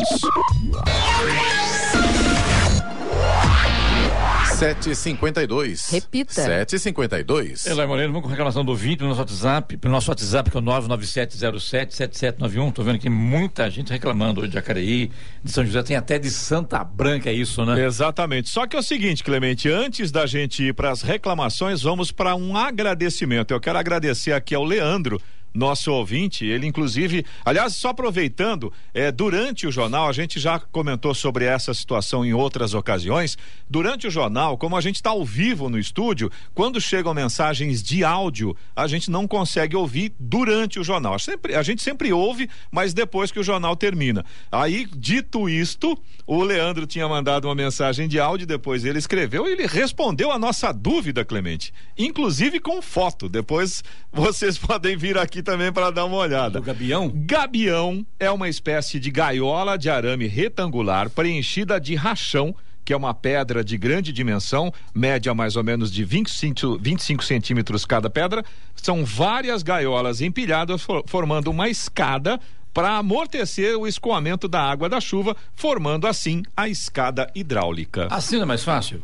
[4.61, 5.89] 752.
[5.89, 6.33] Repita.
[6.33, 7.65] 752.
[7.65, 10.59] Eloy Moreno, vamos com reclamação do vídeo no nosso WhatsApp, pelo nosso WhatsApp, que é
[10.59, 12.71] o 997077791.
[12.71, 15.09] Tô vendo que muita gente reclamando hoje de Jacareí,
[15.43, 17.83] de São José, tem até de Santa Branca é isso, né?
[17.83, 18.49] Exatamente.
[18.49, 22.35] Só que é o seguinte, Clemente, antes da gente ir para as reclamações, vamos para
[22.35, 23.49] um agradecimento.
[23.49, 25.19] Eu quero agradecer aqui ao Leandro
[25.53, 31.13] nosso ouvinte, ele inclusive, aliás, só aproveitando, é, durante o jornal, a gente já comentou
[31.13, 33.37] sobre essa situação em outras ocasiões.
[33.69, 38.03] Durante o jornal, como a gente está ao vivo no estúdio, quando chegam mensagens de
[38.03, 41.17] áudio, a gente não consegue ouvir durante o jornal.
[41.19, 44.25] Sempre, a gente sempre ouve, mas depois que o jornal termina.
[44.51, 49.51] Aí, dito isto, o Leandro tinha mandado uma mensagem de áudio, depois ele escreveu e
[49.51, 53.27] ele respondeu a nossa dúvida, Clemente, inclusive com foto.
[53.27, 56.59] Depois vocês podem vir aqui também para dar uma olhada.
[56.59, 57.11] O gabião?
[57.13, 63.13] Gabião é uma espécie de gaiola de arame retangular preenchida de rachão que é uma
[63.13, 68.43] pedra de grande dimensão, média mais ou menos de 25, 25 centímetros cada pedra.
[68.75, 72.39] São várias gaiolas empilhadas, for, formando uma escada
[72.73, 78.07] para amortecer o escoamento da água da chuva, formando assim a escada hidráulica.
[78.09, 79.03] Assim é mais fácil?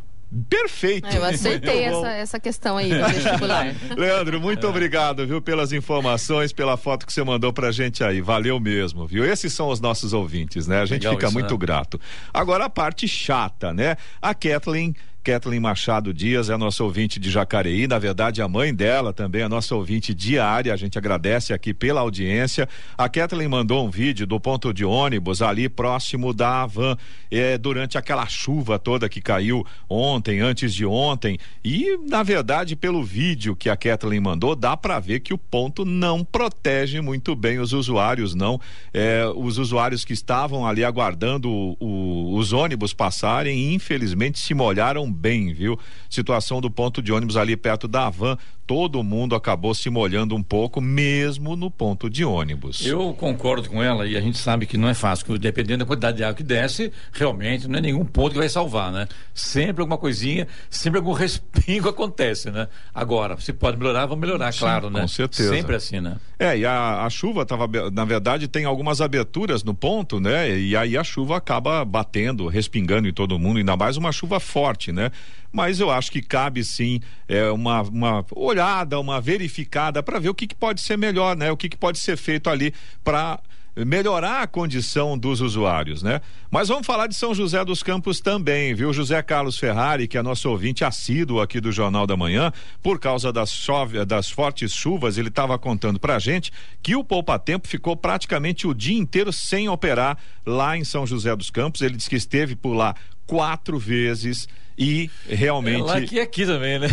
[0.50, 1.08] Perfeito.
[1.08, 3.74] Eu aceitei essa, essa questão aí do vestibular.
[3.96, 8.20] Leandro, muito obrigado, viu, pelas informações, pela foto que você mandou pra gente aí.
[8.20, 9.24] Valeu mesmo, viu?
[9.24, 10.82] Esses são os nossos ouvintes, né?
[10.82, 11.58] A gente Legal fica isso, muito né?
[11.58, 12.00] grato.
[12.34, 13.96] Agora a parte chata, né?
[14.22, 14.94] A Kathleen
[15.28, 19.48] Kathleen Machado Dias é nossa ouvinte de Jacareí, na verdade a mãe dela também é
[19.50, 22.66] nossa ouvinte diária, a gente agradece aqui pela audiência.
[22.98, 26.96] A Kathleen mandou um vídeo do ponto de ônibus ali próximo da Havan,
[27.30, 33.04] é, durante aquela chuva toda que caiu ontem, antes de ontem, e na verdade pelo
[33.04, 37.60] vídeo que a Kathleen mandou, dá para ver que o ponto não protege muito bem
[37.60, 38.62] os usuários, não.
[38.94, 45.16] É, os usuários que estavam ali aguardando o- o- os ônibus passarem, infelizmente se molharam
[45.18, 45.78] bem, viu?
[46.09, 48.38] Situação do ponto de ônibus ali perto da Havan,
[48.68, 52.86] todo mundo acabou se molhando um pouco, mesmo no ponto de ônibus.
[52.86, 56.18] Eu concordo com ela e a gente sabe que não é fácil, dependendo da quantidade
[56.18, 59.07] de água que desce, realmente não é nenhum ponto que vai salvar, né?
[59.34, 62.68] Sempre alguma coisinha, sempre algum respingo acontece, né?
[62.93, 65.01] Agora, se pode melhorar, vamos melhorar, Sim, claro, né?
[65.01, 65.55] com certeza.
[65.55, 66.18] Sempre assim, né?
[66.38, 70.59] É, e a, a chuva tava, na verdade, tem algumas aberturas no ponto, né?
[70.59, 74.91] E aí a chuva acaba batendo, respingando em todo mundo, ainda mais uma chuva forte,
[74.91, 75.07] né?
[75.51, 80.36] Mas eu acho que cabe sim é, uma, uma olhada, uma verificada para ver o
[80.36, 81.51] que, que pode ser melhor, né?
[81.51, 83.39] O que, que pode ser feito ali para
[83.86, 86.22] melhorar a condição dos usuários, né?
[86.49, 88.91] Mas vamos falar de São José dos Campos também, viu?
[88.91, 92.51] José Carlos Ferrari, que é nosso ouvinte assíduo aqui do Jornal da Manhã,
[92.82, 96.51] por causa das, chove, das fortes chuvas, ele estava contando pra gente
[96.82, 101.36] que o Poupa Tempo ficou praticamente o dia inteiro sem operar lá em São José
[101.36, 101.82] dos Campos.
[101.82, 102.95] Ele disse que esteve por lá
[103.28, 104.48] quatro vezes
[104.78, 106.88] e realmente É lá que é aqui também, né?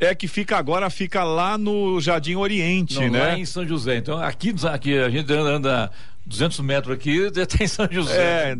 [0.00, 3.20] é que fica agora fica lá no Jardim Oriente, Não, né?
[3.20, 3.96] Lá em São José.
[3.96, 5.90] Então, aqui, aqui a gente anda, anda
[6.24, 8.52] 200 metros aqui, já tem São José.
[8.52, 8.58] É,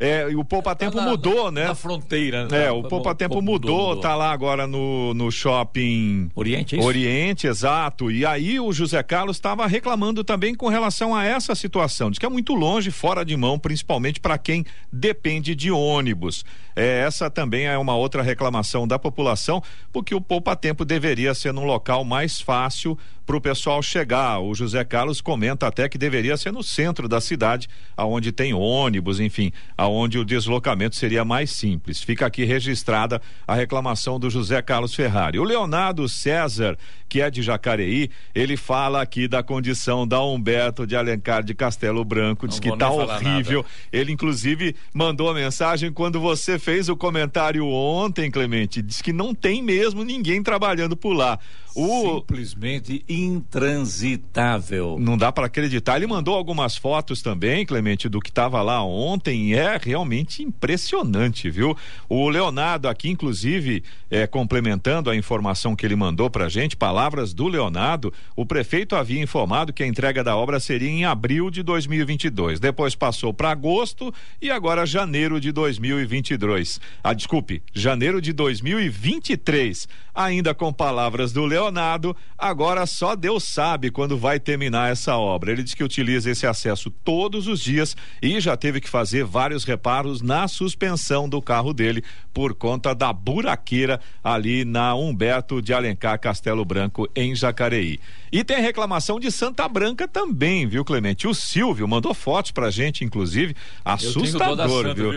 [0.00, 1.64] é, o Poupa Tempo Tá na- mudou, né?
[1.66, 2.46] Na fronteira.
[2.48, 2.66] né?
[2.66, 4.00] É, o Poupa Tempo Mudou, mudou, mudou.
[4.00, 6.86] tá lá agora no, no shopping Oriente, é isso?
[6.86, 8.10] Oriente, exato.
[8.10, 12.10] E aí o José Carlos estava reclamando também com relação a essa situação.
[12.10, 16.44] Diz que é muito longe, fora de mão, principalmente para quem depende de ônibus.
[16.76, 21.52] É, essa também é uma outra reclamação da população, porque o Poupa Tempo deveria ser
[21.52, 22.96] num local mais fácil
[23.28, 24.40] para o pessoal chegar.
[24.40, 29.20] O José Carlos comenta até que deveria ser no centro da cidade, aonde tem ônibus,
[29.20, 32.02] enfim, aonde o deslocamento seria mais simples.
[32.02, 35.38] Fica aqui registrada a reclamação do José Carlos Ferrari.
[35.38, 40.96] O Leonardo César, que é de Jacareí, ele fala aqui da condição da Humberto de
[40.96, 43.60] Alencar de Castelo Branco, diz Não que tá horrível.
[43.60, 43.74] nada.
[43.92, 49.34] Ele inclusive mandou a mensagem quando você fez o comentário ontem, Clemente, diz que não
[49.34, 51.38] tem mesmo ninguém trabalhando por lá.
[51.80, 54.96] O Simplesmente intransitável.
[54.98, 55.96] não dá para acreditar.
[55.96, 59.50] Ele mandou algumas fotos também, Clemente, do que estava lá ontem.
[59.50, 61.76] E é realmente impressionante, viu?
[62.08, 67.46] O Leonardo aqui, inclusive, é, complementando a informação que ele mandou para gente, palavras do
[67.46, 72.58] Leonardo, o prefeito havia informado que a entrega da obra seria em abril de 2022.
[72.58, 74.12] Depois passou para agosto
[74.42, 76.80] e agora janeiro de 2022.
[77.04, 79.86] Ah, desculpe, janeiro de 2023.
[80.18, 85.52] Ainda com palavras do Leonardo, agora só Deus sabe quando vai terminar essa obra.
[85.52, 89.62] Ele diz que utiliza esse acesso todos os dias e já teve que fazer vários
[89.62, 92.02] reparos na suspensão do carro dele
[92.34, 98.00] por conta da buraqueira ali na Humberto de Alencar Castelo Branco em Jacareí.
[98.32, 101.28] E tem reclamação de Santa Branca também, viu, Clemente?
[101.28, 103.54] O Silvio mandou fotos pra gente, inclusive,
[103.84, 105.12] assustador, Santa, viu?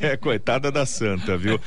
[0.00, 1.58] É, coitada da santa, viu?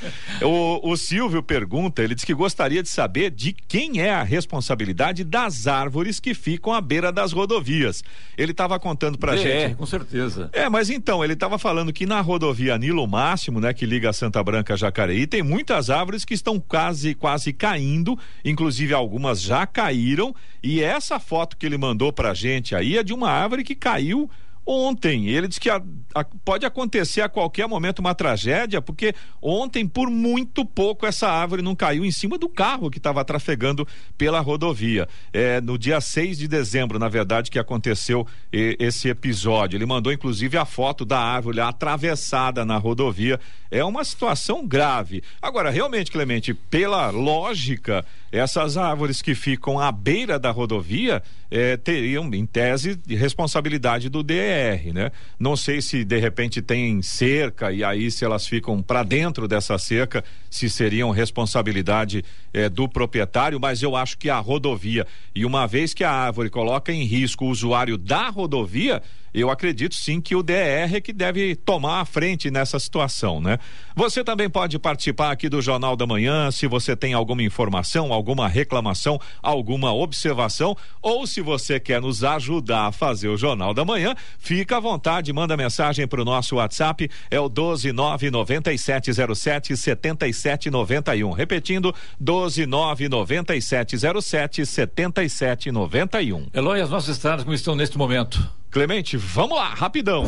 [0.42, 5.24] O, o Silvio pergunta, ele diz que gostaria de saber de quem é a responsabilidade
[5.24, 8.04] das árvores que ficam à beira das rodovias.
[8.38, 9.76] Ele estava contando pra É, gente.
[9.76, 10.50] com certeza.
[10.54, 14.44] É, mas então, ele estava falando que na rodovia Nilo Máximo, né, que liga Santa
[14.44, 20.36] Branca a Jacareí, tem muitas árvores que estão quase, quase caindo, inclusive algumas já caíram,
[20.62, 24.30] e essa foto que ele mandou pra gente aí é de uma árvore que caiu
[24.66, 25.28] ontem.
[25.30, 25.82] Ele disse que a-
[26.16, 31.61] a- pode acontecer a qualquer momento uma tragédia, porque ontem, por muito pouco, essa árvore
[31.61, 33.88] não caiu em cima do carro que estava trafegando
[34.18, 35.07] pela rodovia.
[35.32, 39.78] É, no dia 6 de dezembro, na verdade, que aconteceu eh, esse episódio.
[39.78, 43.39] Ele mandou, inclusive, a foto da árvore atravessada na rodovia.
[43.70, 45.24] É uma situação grave.
[45.41, 52.32] Agora, realmente, Clemente, pela lógica, essas árvores que ficam à beira da rodovia eh, teriam,
[52.34, 54.53] em tese, de responsabilidade do DR,
[54.93, 55.12] né?
[55.39, 59.78] Não sei se de repente tem cerca e aí se elas ficam para dentro dessa
[59.78, 62.24] cerca, se seriam responsabilidade
[62.54, 66.49] eh, do proprietário, mas eu acho que a rodovia e uma vez que a árvore
[66.49, 69.01] coloca em risco o usuário da rodovia,
[69.34, 73.58] eu acredito sim que o DR é que deve tomar a frente nessa situação, né?
[73.96, 78.48] Você também pode participar aqui do Jornal da Manhã, se você tem alguma informação, alguma
[78.48, 84.14] reclamação, alguma observação, ou se você quer nos ajudar a fazer o Jornal da Manhã,
[84.38, 91.32] fica à vontade, manda mensagem para o nosso WhatsApp, é o 1299707 7791.
[91.32, 96.48] Repetindo, 1299707 7791.
[96.54, 98.62] Eloy, as nossas estradas como estão neste momento?
[98.74, 100.26] Clemente, vamos lá, rapidão.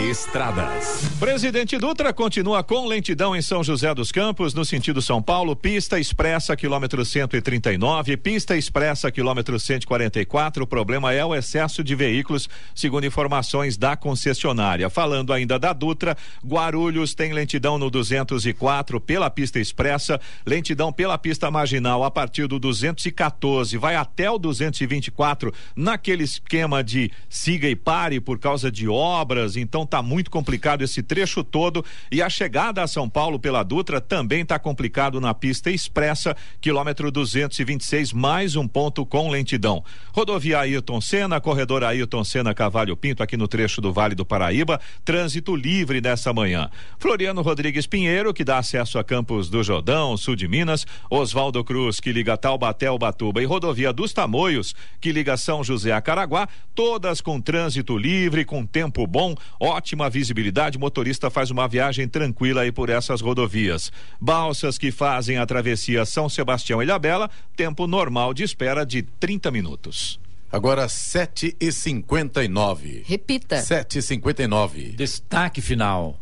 [0.00, 1.10] Estradas.
[1.18, 5.98] Presidente Dutra continua com lentidão em São José dos Campos, no sentido São Paulo, pista
[5.98, 10.62] expressa quilômetro 139, pista expressa quilômetro 144.
[10.62, 14.88] O problema é o excesso de veículos, segundo informações da concessionária.
[14.88, 16.16] Falando ainda da Dutra,
[16.46, 22.60] Guarulhos tem lentidão no 204 pela pista expressa, lentidão pela pista marginal a partir do
[22.60, 29.56] 214, vai até o 224 naquele esquema de siga e pare por causa de obras,
[29.56, 34.00] então tá muito complicado esse trecho todo e a chegada a São Paulo pela Dutra
[34.00, 39.84] também tá complicado na pista expressa, quilômetro 226, mais um ponto com lentidão.
[40.12, 44.80] Rodovia Ayrton Senna, corredor Ayrton Senna Cavalho Pinto, aqui no trecho do Vale do Paraíba,
[45.04, 46.68] trânsito livre nessa manhã.
[46.98, 52.00] Floriano Rodrigues Pinheiro, que dá acesso a Campos do Jordão, sul de Minas, Oswaldo Cruz,
[52.00, 56.48] que liga Taubaté ao Batuba, e rodovia dos Tamoios, que liga São José a Caraguá,
[56.74, 62.72] todas com trânsito livre, com tempo bom, ótima visibilidade, motorista faz uma viagem tranquila aí
[62.72, 63.92] por essas rodovias.
[64.20, 70.20] Balsas que fazem a travessia São Sebastião Ilhabela, tempo normal de espera de 30 minutos.
[70.50, 73.60] Agora 7 e 59 Repita.
[73.60, 76.16] 7 e 59 Destaque final.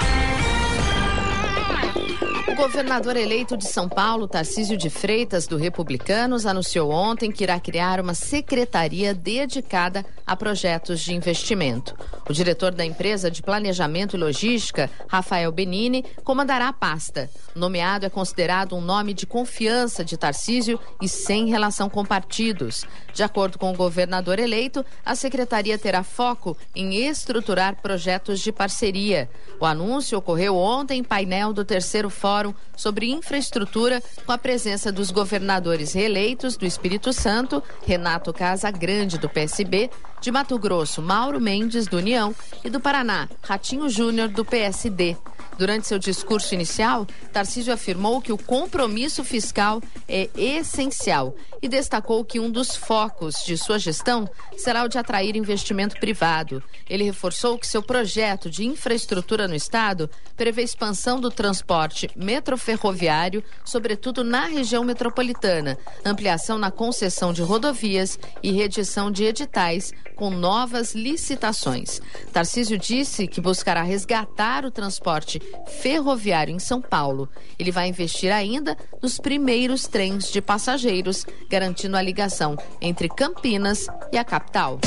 [2.46, 7.58] O governador eleito de São Paulo, Tarcísio de Freitas, do Republicanos, anunciou ontem que irá
[7.58, 11.96] criar uma secretaria dedicada a projetos de investimento.
[12.28, 17.30] O diretor da empresa de planejamento e logística, Rafael Benini, comandará a pasta.
[17.54, 22.84] Nomeado é considerado um nome de confiança de Tarcísio e sem relação com partidos.
[23.14, 29.30] De acordo com o governador eleito, a secretaria terá foco em estruturar projetos de parceria.
[29.58, 32.33] O anúncio ocorreu ontem em painel do terceiro Fórum
[32.76, 39.90] sobre Infraestrutura, com a presença dos governadores reeleitos do Espírito Santo, Renato Casagrande, do PSB,
[40.20, 45.16] de Mato Grosso, Mauro Mendes, do União, e do Paraná, Ratinho Júnior, do PSD.
[45.56, 52.40] Durante seu discurso inicial, Tarcísio afirmou que o compromisso fiscal é essencial e destacou que
[52.40, 56.62] um dos focos de sua gestão será o de atrair investimento privado.
[56.88, 64.24] Ele reforçou que seu projeto de infraestrutura no estado prevê expansão do transporte metroferroviário, sobretudo
[64.24, 72.00] na região metropolitana, ampliação na concessão de rodovias e reedição de editais com novas licitações.
[72.32, 77.28] Tarcísio disse que buscará resgatar o transporte ferroviário em São Paulo.
[77.58, 84.18] Ele vai investir ainda nos primeiros trens de passageiros, garantindo a ligação entre Campinas e
[84.18, 84.80] a capital.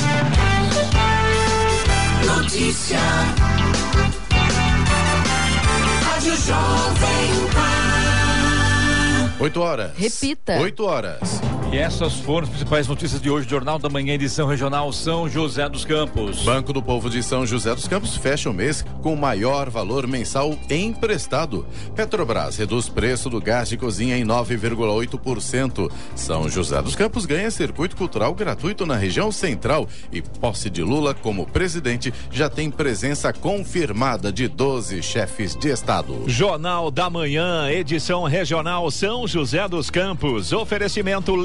[2.25, 2.99] Notícia.
[6.03, 7.87] Rádio Jovem Pan.
[9.39, 9.91] 8 horas.
[9.95, 10.59] Repita.
[10.59, 11.46] 8 horas.
[11.69, 15.67] E essas foram as principais notícias de hoje, Jornal da Manhã, edição regional São José
[15.67, 16.43] dos Campos.
[16.43, 20.07] Banco do Povo de São José dos Campos fecha o mês com o maior valor
[20.07, 21.67] mensal emprestado.
[21.93, 25.91] Petrobras reduz preço do gás de cozinha em 9,8%.
[26.15, 31.13] São José dos Campos ganha circuito cultural gratuito na região central e posse de Lula
[31.13, 36.23] como presidente já tem presença confirmada de 12 chefes de estado.
[36.27, 40.53] Jornal da Manhã, edição regional São José dos Campos.
[40.53, 41.35] Oferecimento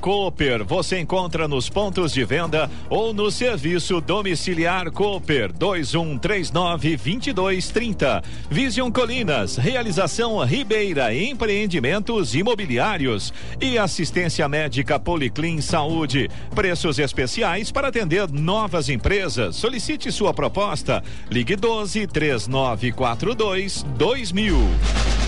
[0.00, 0.64] Cooper.
[0.64, 8.22] Você encontra nos pontos de venda ou no serviço domiciliar Cooper 2139 2230.
[8.50, 16.28] Vision Colinas, realização Ribeira Empreendimentos Imobiliários e assistência médica Policlin Saúde.
[16.54, 19.56] Preços especiais para atender novas empresas.
[19.56, 21.02] Solicite sua proposta.
[21.30, 25.19] Ligue 12 3942 2000.